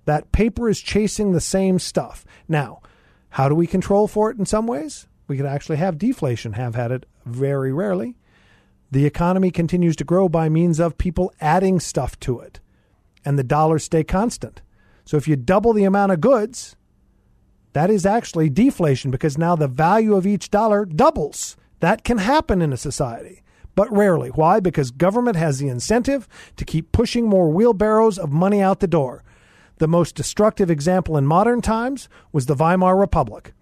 That 0.04 0.32
paper 0.32 0.68
is 0.68 0.80
chasing 0.80 1.32
the 1.32 1.40
same 1.40 1.78
stuff. 1.78 2.24
Now, 2.48 2.80
how 3.30 3.48
do 3.48 3.54
we 3.54 3.66
control 3.66 4.08
for 4.08 4.30
it 4.30 4.38
in 4.38 4.46
some 4.46 4.66
ways? 4.66 5.06
We 5.28 5.36
could 5.36 5.46
actually 5.46 5.76
have 5.76 5.98
deflation, 5.98 6.54
have 6.54 6.74
had 6.74 6.92
it 6.92 7.06
very 7.24 7.72
rarely. 7.72 8.16
The 8.90 9.04
economy 9.04 9.50
continues 9.50 9.96
to 9.96 10.04
grow 10.04 10.28
by 10.28 10.48
means 10.48 10.78
of 10.78 10.96
people 10.96 11.32
adding 11.40 11.80
stuff 11.80 12.18
to 12.20 12.38
it, 12.38 12.60
and 13.24 13.38
the 13.38 13.44
dollars 13.44 13.84
stay 13.84 14.04
constant. 14.04 14.62
So 15.04 15.16
if 15.16 15.26
you 15.26 15.34
double 15.36 15.72
the 15.72 15.84
amount 15.84 16.12
of 16.12 16.20
goods, 16.20 16.76
that 17.76 17.90
is 17.90 18.06
actually 18.06 18.48
deflation 18.48 19.10
because 19.10 19.36
now 19.36 19.54
the 19.54 19.68
value 19.68 20.16
of 20.16 20.26
each 20.26 20.50
dollar 20.50 20.86
doubles. 20.86 21.58
That 21.80 22.04
can 22.04 22.16
happen 22.16 22.62
in 22.62 22.72
a 22.72 22.76
society, 22.78 23.42
but 23.74 23.92
rarely. 23.92 24.30
Why? 24.30 24.60
Because 24.60 24.90
government 24.90 25.36
has 25.36 25.58
the 25.58 25.68
incentive 25.68 26.26
to 26.56 26.64
keep 26.64 26.90
pushing 26.90 27.28
more 27.28 27.50
wheelbarrows 27.50 28.16
of 28.16 28.32
money 28.32 28.62
out 28.62 28.80
the 28.80 28.86
door. 28.86 29.22
The 29.76 29.88
most 29.88 30.14
destructive 30.14 30.70
example 30.70 31.18
in 31.18 31.26
modern 31.26 31.60
times 31.60 32.08
was 32.32 32.46
the 32.46 32.54
Weimar 32.54 32.96
Republic. 32.96 33.52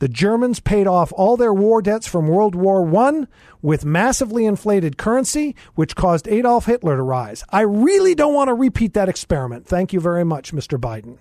The 0.00 0.08
Germans 0.08 0.60
paid 0.60 0.86
off 0.86 1.10
all 1.16 1.38
their 1.38 1.54
war 1.54 1.80
debts 1.80 2.06
from 2.06 2.28
World 2.28 2.54
War 2.54 2.86
I 2.94 3.26
with 3.62 3.86
massively 3.86 4.44
inflated 4.44 4.98
currency, 4.98 5.56
which 5.76 5.96
caused 5.96 6.28
Adolf 6.28 6.66
Hitler 6.66 6.98
to 6.98 7.02
rise. 7.02 7.42
I 7.48 7.62
really 7.62 8.14
don't 8.14 8.34
want 8.34 8.48
to 8.48 8.54
repeat 8.54 8.92
that 8.92 9.08
experiment. 9.08 9.66
Thank 9.66 9.94
you 9.94 10.00
very 10.00 10.24
much, 10.26 10.52
Mr. 10.52 10.78
Biden. 10.78 11.16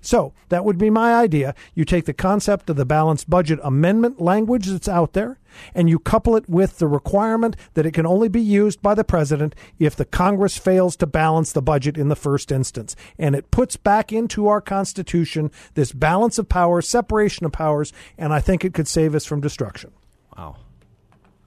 So 0.00 0.32
that 0.48 0.64
would 0.64 0.78
be 0.78 0.90
my 0.90 1.14
idea. 1.14 1.54
You 1.74 1.84
take 1.84 2.04
the 2.04 2.12
concept 2.12 2.70
of 2.70 2.76
the 2.76 2.84
balanced 2.84 3.28
budget 3.28 3.58
amendment 3.62 4.20
language 4.20 4.66
that's 4.66 4.88
out 4.88 5.12
there, 5.12 5.38
and 5.74 5.88
you 5.88 5.98
couple 5.98 6.36
it 6.36 6.48
with 6.48 6.78
the 6.78 6.86
requirement 6.86 7.56
that 7.74 7.86
it 7.86 7.92
can 7.92 8.06
only 8.06 8.28
be 8.28 8.40
used 8.40 8.80
by 8.82 8.94
the 8.94 9.04
president 9.04 9.54
if 9.78 9.96
the 9.96 10.04
Congress 10.04 10.56
fails 10.56 10.96
to 10.96 11.06
balance 11.06 11.52
the 11.52 11.62
budget 11.62 11.96
in 11.96 12.08
the 12.08 12.16
first 12.16 12.52
instance. 12.52 12.94
And 13.18 13.34
it 13.34 13.50
puts 13.50 13.76
back 13.76 14.12
into 14.12 14.46
our 14.48 14.60
Constitution 14.60 15.50
this 15.74 15.92
balance 15.92 16.38
of 16.38 16.48
power, 16.48 16.80
separation 16.82 17.46
of 17.46 17.52
powers, 17.52 17.92
and 18.16 18.32
I 18.32 18.40
think 18.40 18.64
it 18.64 18.74
could 18.74 18.88
save 18.88 19.14
us 19.14 19.24
from 19.24 19.40
destruction. 19.40 19.92
Wow. 20.36 20.56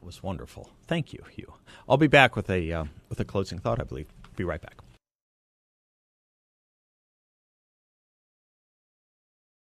It 0.02 0.06
was 0.06 0.22
wonderful. 0.24 0.70
Thank 0.88 1.14
you, 1.14 1.24
Hugh. 1.32 1.54
I'll 1.88 1.98
be 1.98 2.08
back 2.08 2.36
with 2.36 2.50
a 2.50 2.72
uh, 2.72 2.86
with 3.10 3.20
a 3.20 3.26
closing 3.26 3.60
thought, 3.60 3.80
I 3.80 3.84
believe. 3.84 4.08
Be 4.36 4.44
right 4.44 4.62
back. 4.62 4.81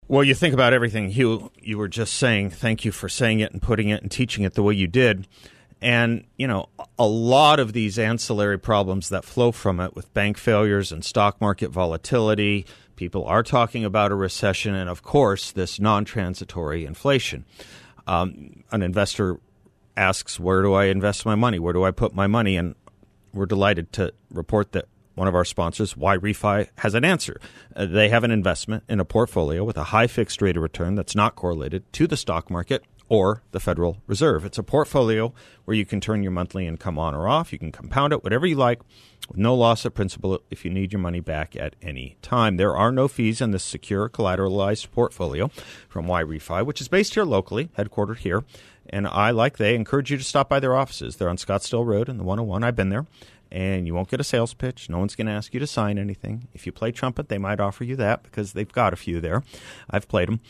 Well, 0.07 0.23
you 0.23 0.35
think 0.35 0.53
about 0.53 0.73
everything, 0.73 1.09
Hugh, 1.09 1.51
you 1.59 1.77
were 1.77 1.87
just 1.87 2.13
saying, 2.13 2.49
thank 2.51 2.83
you 2.83 2.91
for 2.91 3.07
saying 3.07 3.39
it 3.39 3.51
and 3.51 3.61
putting 3.61 3.89
it 3.89 4.01
and 4.01 4.11
teaching 4.11 4.43
it 4.43 4.53
the 4.53 4.63
way 4.63 4.73
you 4.73 4.87
did. 4.87 5.27
And, 5.81 6.25
you 6.37 6.47
know, 6.47 6.67
a 6.99 7.05
lot 7.05 7.59
of 7.59 7.73
these 7.73 7.97
ancillary 7.97 8.59
problems 8.59 9.09
that 9.09 9.25
flow 9.25 9.51
from 9.51 9.79
it 9.79 9.95
with 9.95 10.13
bank 10.13 10.37
failures 10.37 10.91
and 10.91 11.03
stock 11.03 11.41
market 11.41 11.71
volatility, 11.71 12.65
people 12.95 13.25
are 13.25 13.43
talking 13.43 13.83
about 13.83 14.11
a 14.11 14.15
recession, 14.15 14.75
and 14.75 14.89
of 14.89 15.03
course, 15.03 15.51
this 15.51 15.79
non 15.79 16.05
transitory 16.05 16.85
inflation. 16.85 17.45
Um, 18.07 18.63
an 18.71 18.81
investor 18.81 19.39
asks, 19.97 20.39
Where 20.39 20.61
do 20.61 20.73
I 20.73 20.85
invest 20.85 21.25
my 21.25 21.35
money? 21.35 21.59
Where 21.59 21.73
do 21.73 21.83
I 21.83 21.91
put 21.91 22.13
my 22.13 22.27
money? 22.27 22.55
And 22.55 22.75
we're 23.33 23.45
delighted 23.45 23.91
to 23.93 24.13
report 24.31 24.71
that 24.73 24.85
one 25.15 25.27
of 25.27 25.35
our 25.35 25.45
sponsors, 25.45 25.93
YRefy, 25.93 26.69
has 26.77 26.93
an 26.93 27.05
answer. 27.05 27.39
Uh, 27.75 27.85
they 27.85 28.09
have 28.09 28.23
an 28.23 28.31
investment 28.31 28.83
in 28.89 28.99
a 28.99 29.05
portfolio 29.05 29.63
with 29.63 29.77
a 29.77 29.85
high 29.85 30.07
fixed 30.07 30.41
rate 30.41 30.57
of 30.57 30.63
return 30.63 30.95
that's 30.95 31.15
not 31.15 31.35
correlated 31.35 31.91
to 31.93 32.07
the 32.07 32.17
stock 32.17 32.49
market 32.49 32.83
or 33.09 33.43
the 33.51 33.59
Federal 33.59 33.97
Reserve. 34.07 34.45
It's 34.45 34.57
a 34.57 34.63
portfolio 34.63 35.33
where 35.65 35.75
you 35.75 35.85
can 35.85 36.01
turn 36.01 36.23
your 36.23 36.31
monthly 36.31 36.65
income 36.65 36.97
on 36.97 37.13
or 37.13 37.27
off. 37.27 37.51
You 37.53 37.59
can 37.59 37.71
compound 37.71 38.13
it, 38.13 38.23
whatever 38.23 38.47
you 38.47 38.55
like, 38.55 38.79
with 39.27 39.37
no 39.37 39.53
loss 39.53 39.85
of 39.85 39.93
principal 39.93 40.39
if 40.49 40.65
you 40.65 40.71
need 40.71 40.93
your 40.93 41.01
money 41.01 41.19
back 41.19 41.55
at 41.55 41.75
any 41.81 42.17
time. 42.21 42.57
There 42.57 42.75
are 42.75 42.91
no 42.91 43.07
fees 43.07 43.41
in 43.41 43.51
this 43.51 43.63
secure 43.63 44.09
collateralized 44.09 44.89
portfolio 44.91 45.49
from 45.89 46.07
YRefy, 46.07 46.65
which 46.65 46.81
is 46.81 46.87
based 46.87 47.13
here 47.13 47.25
locally, 47.25 47.69
headquartered 47.77 48.19
here 48.19 48.43
and 48.89 49.07
I, 49.07 49.31
like 49.31 49.57
they, 49.57 49.75
encourage 49.75 50.11
you 50.11 50.17
to 50.17 50.23
stop 50.23 50.49
by 50.49 50.59
their 50.59 50.75
offices. 50.75 51.15
They're 51.15 51.29
on 51.29 51.37
Scottsdale 51.37 51.85
Road 51.85 52.09
in 52.09 52.17
the 52.17 52.23
101. 52.23 52.63
I've 52.63 52.75
been 52.75 52.89
there. 52.89 53.05
And 53.53 53.85
you 53.85 53.93
won't 53.93 54.09
get 54.09 54.19
a 54.19 54.23
sales 54.23 54.55
pitch. 54.55 54.89
No 54.89 54.97
one's 54.97 55.15
going 55.15 55.27
to 55.27 55.33
ask 55.33 55.53
you 55.53 55.59
to 55.59 55.67
sign 55.67 55.99
anything. 55.99 56.47
If 56.53 56.65
you 56.65 56.71
play 56.71 56.91
trumpet, 56.91 57.29
they 57.29 57.37
might 57.37 57.59
offer 57.59 57.83
you 57.83 57.95
that 57.97 58.23
because 58.23 58.53
they've 58.53 58.71
got 58.71 58.93
a 58.93 58.97
few 58.97 59.21
there. 59.21 59.43
I've 59.89 60.07
played 60.07 60.27
them. 60.27 60.41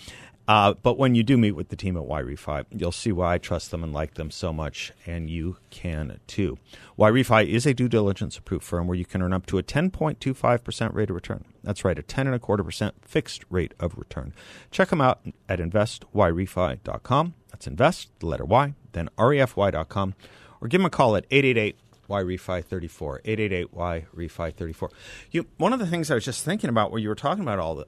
Uh, 0.47 0.73
but 0.73 0.97
when 0.97 1.15
you 1.15 1.23
do 1.23 1.37
meet 1.37 1.53
with 1.53 1.69
the 1.69 1.75
team 1.75 1.95
at 1.95 2.03
YRefy, 2.03 2.65
you'll 2.69 2.91
see 2.91 3.11
why 3.11 3.35
I 3.35 3.37
trust 3.37 3.71
them 3.71 3.83
and 3.83 3.93
like 3.93 4.15
them 4.15 4.29
so 4.29 4.51
much, 4.51 4.91
and 5.05 5.29
you 5.29 5.57
can 5.69 6.19
too. 6.27 6.57
YRefy 6.99 7.47
is 7.47 7.65
a 7.65 7.73
due 7.73 7.87
diligence 7.87 8.37
approved 8.37 8.65
firm 8.65 8.87
where 8.87 8.97
you 8.97 9.05
can 9.05 9.21
earn 9.21 9.31
up 9.31 9.45
to 9.47 9.57
a 9.57 9.63
10.25% 9.63 10.93
rate 10.93 11.09
of 11.09 11.15
return. 11.15 11.45
That's 11.63 11.85
right, 11.85 11.97
a 11.97 12.03
10 12.03 12.27
and 12.27 12.35
a 12.35 12.39
quarter 12.39 12.63
percent 12.63 12.95
fixed 13.05 13.45
rate 13.49 13.73
of 13.79 13.97
return. 13.97 14.33
Check 14.69 14.89
them 14.89 14.99
out 14.99 15.25
at 15.47 15.59
investyrefy.com. 15.59 17.33
That's 17.49 17.67
invest, 17.67 18.09
the 18.19 18.25
letter 18.25 18.45
Y, 18.45 18.73
then 18.91 19.09
refy.com, 19.17 20.15
or 20.59 20.67
give 20.67 20.79
them 20.79 20.85
a 20.85 20.89
call 20.89 21.15
at 21.15 21.25
888 21.31 21.77
YRefy 22.09 22.63
34, 22.63 23.21
888 23.25 23.73
YRefy 23.73 24.53
34. 24.53 24.89
You, 25.31 25.45
one 25.57 25.73
of 25.73 25.79
the 25.79 25.87
things 25.87 26.11
I 26.11 26.15
was 26.15 26.25
just 26.25 26.43
thinking 26.43 26.69
about 26.69 26.91
where 26.91 26.99
you 26.99 27.09
were 27.09 27.15
talking 27.15 27.43
about 27.43 27.59
all 27.59 27.75
the, 27.75 27.87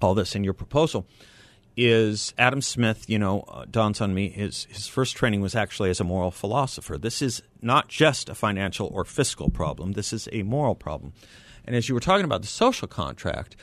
all 0.00 0.14
this 0.14 0.34
in 0.34 0.44
your 0.44 0.54
proposal 0.54 1.06
is 1.76 2.32
Adam 2.38 2.62
Smith, 2.62 3.08
you 3.08 3.18
know, 3.18 3.40
uh, 3.48 3.64
dawns 3.68 4.00
on 4.00 4.14
me, 4.14 4.28
his, 4.28 4.66
his 4.70 4.86
first 4.86 5.16
training 5.16 5.40
was 5.40 5.56
actually 5.56 5.90
as 5.90 6.00
a 6.00 6.04
moral 6.04 6.30
philosopher. 6.30 6.96
This 6.96 7.20
is 7.20 7.42
not 7.60 7.88
just 7.88 8.28
a 8.28 8.34
financial 8.34 8.88
or 8.92 9.04
fiscal 9.04 9.50
problem, 9.50 9.92
this 9.92 10.12
is 10.12 10.28
a 10.32 10.42
moral 10.42 10.74
problem. 10.74 11.12
And 11.64 11.74
as 11.74 11.88
you 11.88 11.94
were 11.94 12.00
talking 12.00 12.24
about 12.24 12.42
the 12.42 12.48
social 12.48 12.86
contract 12.86 13.56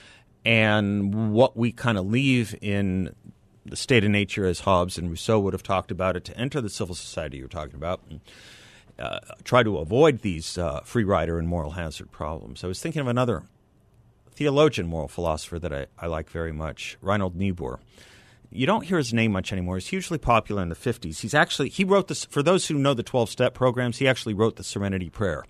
and 0.43 1.31
what 1.31 1.55
we 1.55 1.71
kind 1.71 1.97
of 1.97 2.05
leave 2.05 2.55
in 2.61 3.15
the 3.65 3.75
state 3.75 4.03
of 4.03 4.09
nature 4.09 4.45
as 4.45 4.61
Hobbes 4.61 4.97
and 4.97 5.09
Rousseau 5.09 5.39
would 5.39 5.53
have 5.53 5.63
talked 5.63 5.91
about 5.91 6.15
it 6.15 6.25
to 6.25 6.37
enter 6.37 6.61
the 6.61 6.69
civil 6.69 6.95
society 6.95 7.37
you're 7.37 7.47
talking 7.47 7.75
about 7.75 8.01
and 8.09 8.21
uh, 9.01 9.19
try 9.43 9.63
to 9.63 9.77
avoid 9.77 10.21
these 10.21 10.57
uh, 10.57 10.81
free 10.81 11.03
rider 11.03 11.39
and 11.39 11.47
moral 11.47 11.71
hazard 11.71 12.11
problems. 12.11 12.63
I 12.63 12.67
was 12.67 12.81
thinking 12.81 13.01
of 13.01 13.07
another 13.07 13.43
theologian, 14.31 14.87
moral 14.87 15.07
philosopher 15.07 15.59
that 15.59 15.73
I, 15.73 15.87
I 15.99 16.07
like 16.07 16.29
very 16.29 16.51
much, 16.51 16.97
Reinhold 17.01 17.35
Niebuhr. 17.35 17.79
You 18.49 18.65
don't 18.65 18.85
hear 18.85 18.97
his 18.97 19.13
name 19.13 19.31
much 19.31 19.51
anymore. 19.51 19.77
He's 19.77 19.87
hugely 19.87 20.17
popular 20.17 20.61
in 20.61 20.69
the 20.69 20.75
50s. 20.75 21.21
He's 21.21 21.33
actually, 21.33 21.69
he 21.69 21.83
wrote 21.83 22.09
this, 22.09 22.25
for 22.25 22.43
those 22.43 22.67
who 22.67 22.75
know 22.75 22.93
the 22.93 23.03
12 23.03 23.29
step 23.29 23.53
programs, 23.53 23.97
he 23.97 24.07
actually 24.07 24.33
wrote 24.33 24.57
the 24.57 24.63
Serenity 24.63 25.09
Prayer 25.09 25.43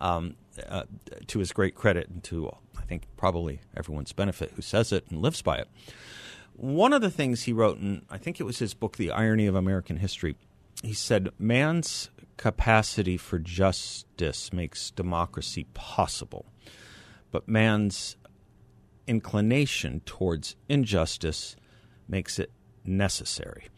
um, 0.00 0.36
uh, 0.68 0.84
to 1.28 1.38
his 1.38 1.52
great 1.52 1.74
credit 1.74 2.08
and 2.08 2.22
to, 2.24 2.54
I 2.76 2.82
think, 2.82 3.04
probably 3.16 3.60
everyone's 3.76 4.12
benefit 4.12 4.52
who 4.54 4.62
says 4.62 4.92
it 4.92 5.06
and 5.10 5.22
lives 5.22 5.40
by 5.40 5.58
it. 5.58 5.68
One 6.54 6.92
of 6.92 7.00
the 7.00 7.10
things 7.10 7.44
he 7.44 7.52
wrote, 7.52 7.78
and 7.78 8.02
I 8.10 8.18
think 8.18 8.38
it 8.38 8.44
was 8.44 8.58
his 8.58 8.74
book, 8.74 8.96
The 8.96 9.10
Irony 9.10 9.46
of 9.46 9.54
American 9.54 9.96
History, 9.96 10.36
he 10.82 10.94
said, 10.94 11.30
Man's 11.38 12.10
capacity 12.36 13.16
for 13.16 13.38
justice 13.38 14.52
makes 14.52 14.90
democracy 14.90 15.66
possible, 15.74 16.46
but 17.30 17.48
man's 17.48 18.16
inclination 19.06 20.00
towards 20.04 20.56
injustice 20.68 21.56
makes 22.08 22.38
it 22.38 22.50
necessary. 22.84 23.68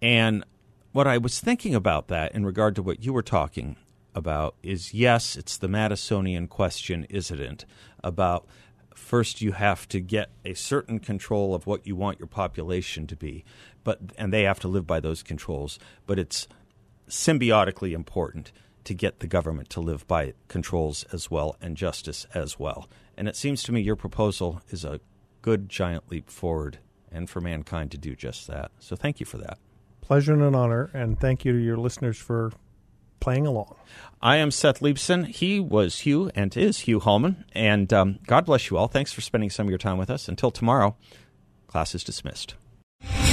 And 0.00 0.44
what 0.92 1.06
I 1.06 1.18
was 1.18 1.40
thinking 1.40 1.74
about 1.74 2.08
that 2.08 2.34
in 2.34 2.44
regard 2.44 2.74
to 2.76 2.82
what 2.82 3.04
you 3.04 3.12
were 3.12 3.22
talking 3.22 3.76
about 4.14 4.56
is 4.62 4.92
yes, 4.92 5.36
it's 5.36 5.56
the 5.56 5.68
Madisonian 5.68 6.48
question, 6.48 7.06
isn't 7.08 7.40
it? 7.40 7.64
About 8.04 8.46
first 8.94 9.40
you 9.40 9.52
have 9.52 9.88
to 9.88 10.00
get 10.00 10.30
a 10.44 10.54
certain 10.54 10.98
control 10.98 11.54
of 11.54 11.66
what 11.66 11.86
you 11.86 11.96
want 11.96 12.18
your 12.18 12.26
population 12.26 13.06
to 13.06 13.16
be, 13.16 13.44
but 13.84 13.98
and 14.18 14.32
they 14.32 14.42
have 14.42 14.60
to 14.60 14.68
live 14.68 14.86
by 14.86 15.00
those 15.00 15.22
controls. 15.22 15.78
But 16.06 16.18
it's 16.18 16.48
symbiotically 17.08 17.92
important 17.92 18.52
to 18.84 18.94
get 18.94 19.20
the 19.20 19.26
government 19.26 19.70
to 19.70 19.80
live 19.80 20.06
by 20.06 20.34
controls 20.48 21.04
as 21.12 21.30
well 21.30 21.56
and 21.60 21.76
justice 21.76 22.26
as 22.34 22.58
well. 22.58 22.88
And 23.16 23.28
it 23.28 23.36
seems 23.36 23.62
to 23.64 23.72
me 23.72 23.80
your 23.80 23.96
proposal 23.96 24.60
is 24.70 24.84
a 24.84 25.00
good 25.42 25.68
giant 25.68 26.10
leap 26.10 26.30
forward 26.30 26.78
and 27.10 27.28
for 27.28 27.40
mankind 27.40 27.90
to 27.92 27.98
do 27.98 28.16
just 28.16 28.46
that. 28.48 28.70
So 28.78 28.96
thank 28.96 29.20
you 29.20 29.26
for 29.26 29.38
that. 29.38 29.58
Pleasure 30.00 30.32
and 30.32 30.42
an 30.42 30.54
honor, 30.54 30.90
and 30.94 31.18
thank 31.18 31.44
you 31.44 31.52
to 31.52 31.58
your 31.58 31.76
listeners 31.76 32.18
for 32.18 32.52
playing 33.20 33.46
along. 33.46 33.76
I 34.20 34.36
am 34.36 34.50
Seth 34.50 34.80
Leibsohn. 34.80 35.26
He 35.26 35.60
was 35.60 36.00
Hugh 36.00 36.30
and 36.34 36.56
is 36.56 36.80
Hugh 36.80 36.98
Hallman. 36.98 37.44
And 37.52 37.92
um, 37.92 38.18
God 38.26 38.44
bless 38.44 38.68
you 38.68 38.76
all. 38.76 38.88
Thanks 38.88 39.12
for 39.12 39.20
spending 39.20 39.48
some 39.48 39.66
of 39.66 39.70
your 39.70 39.78
time 39.78 39.98
with 39.98 40.10
us. 40.10 40.28
Until 40.28 40.50
tomorrow, 40.50 40.96
class 41.68 41.94
is 41.94 42.02
dismissed. 42.02 42.56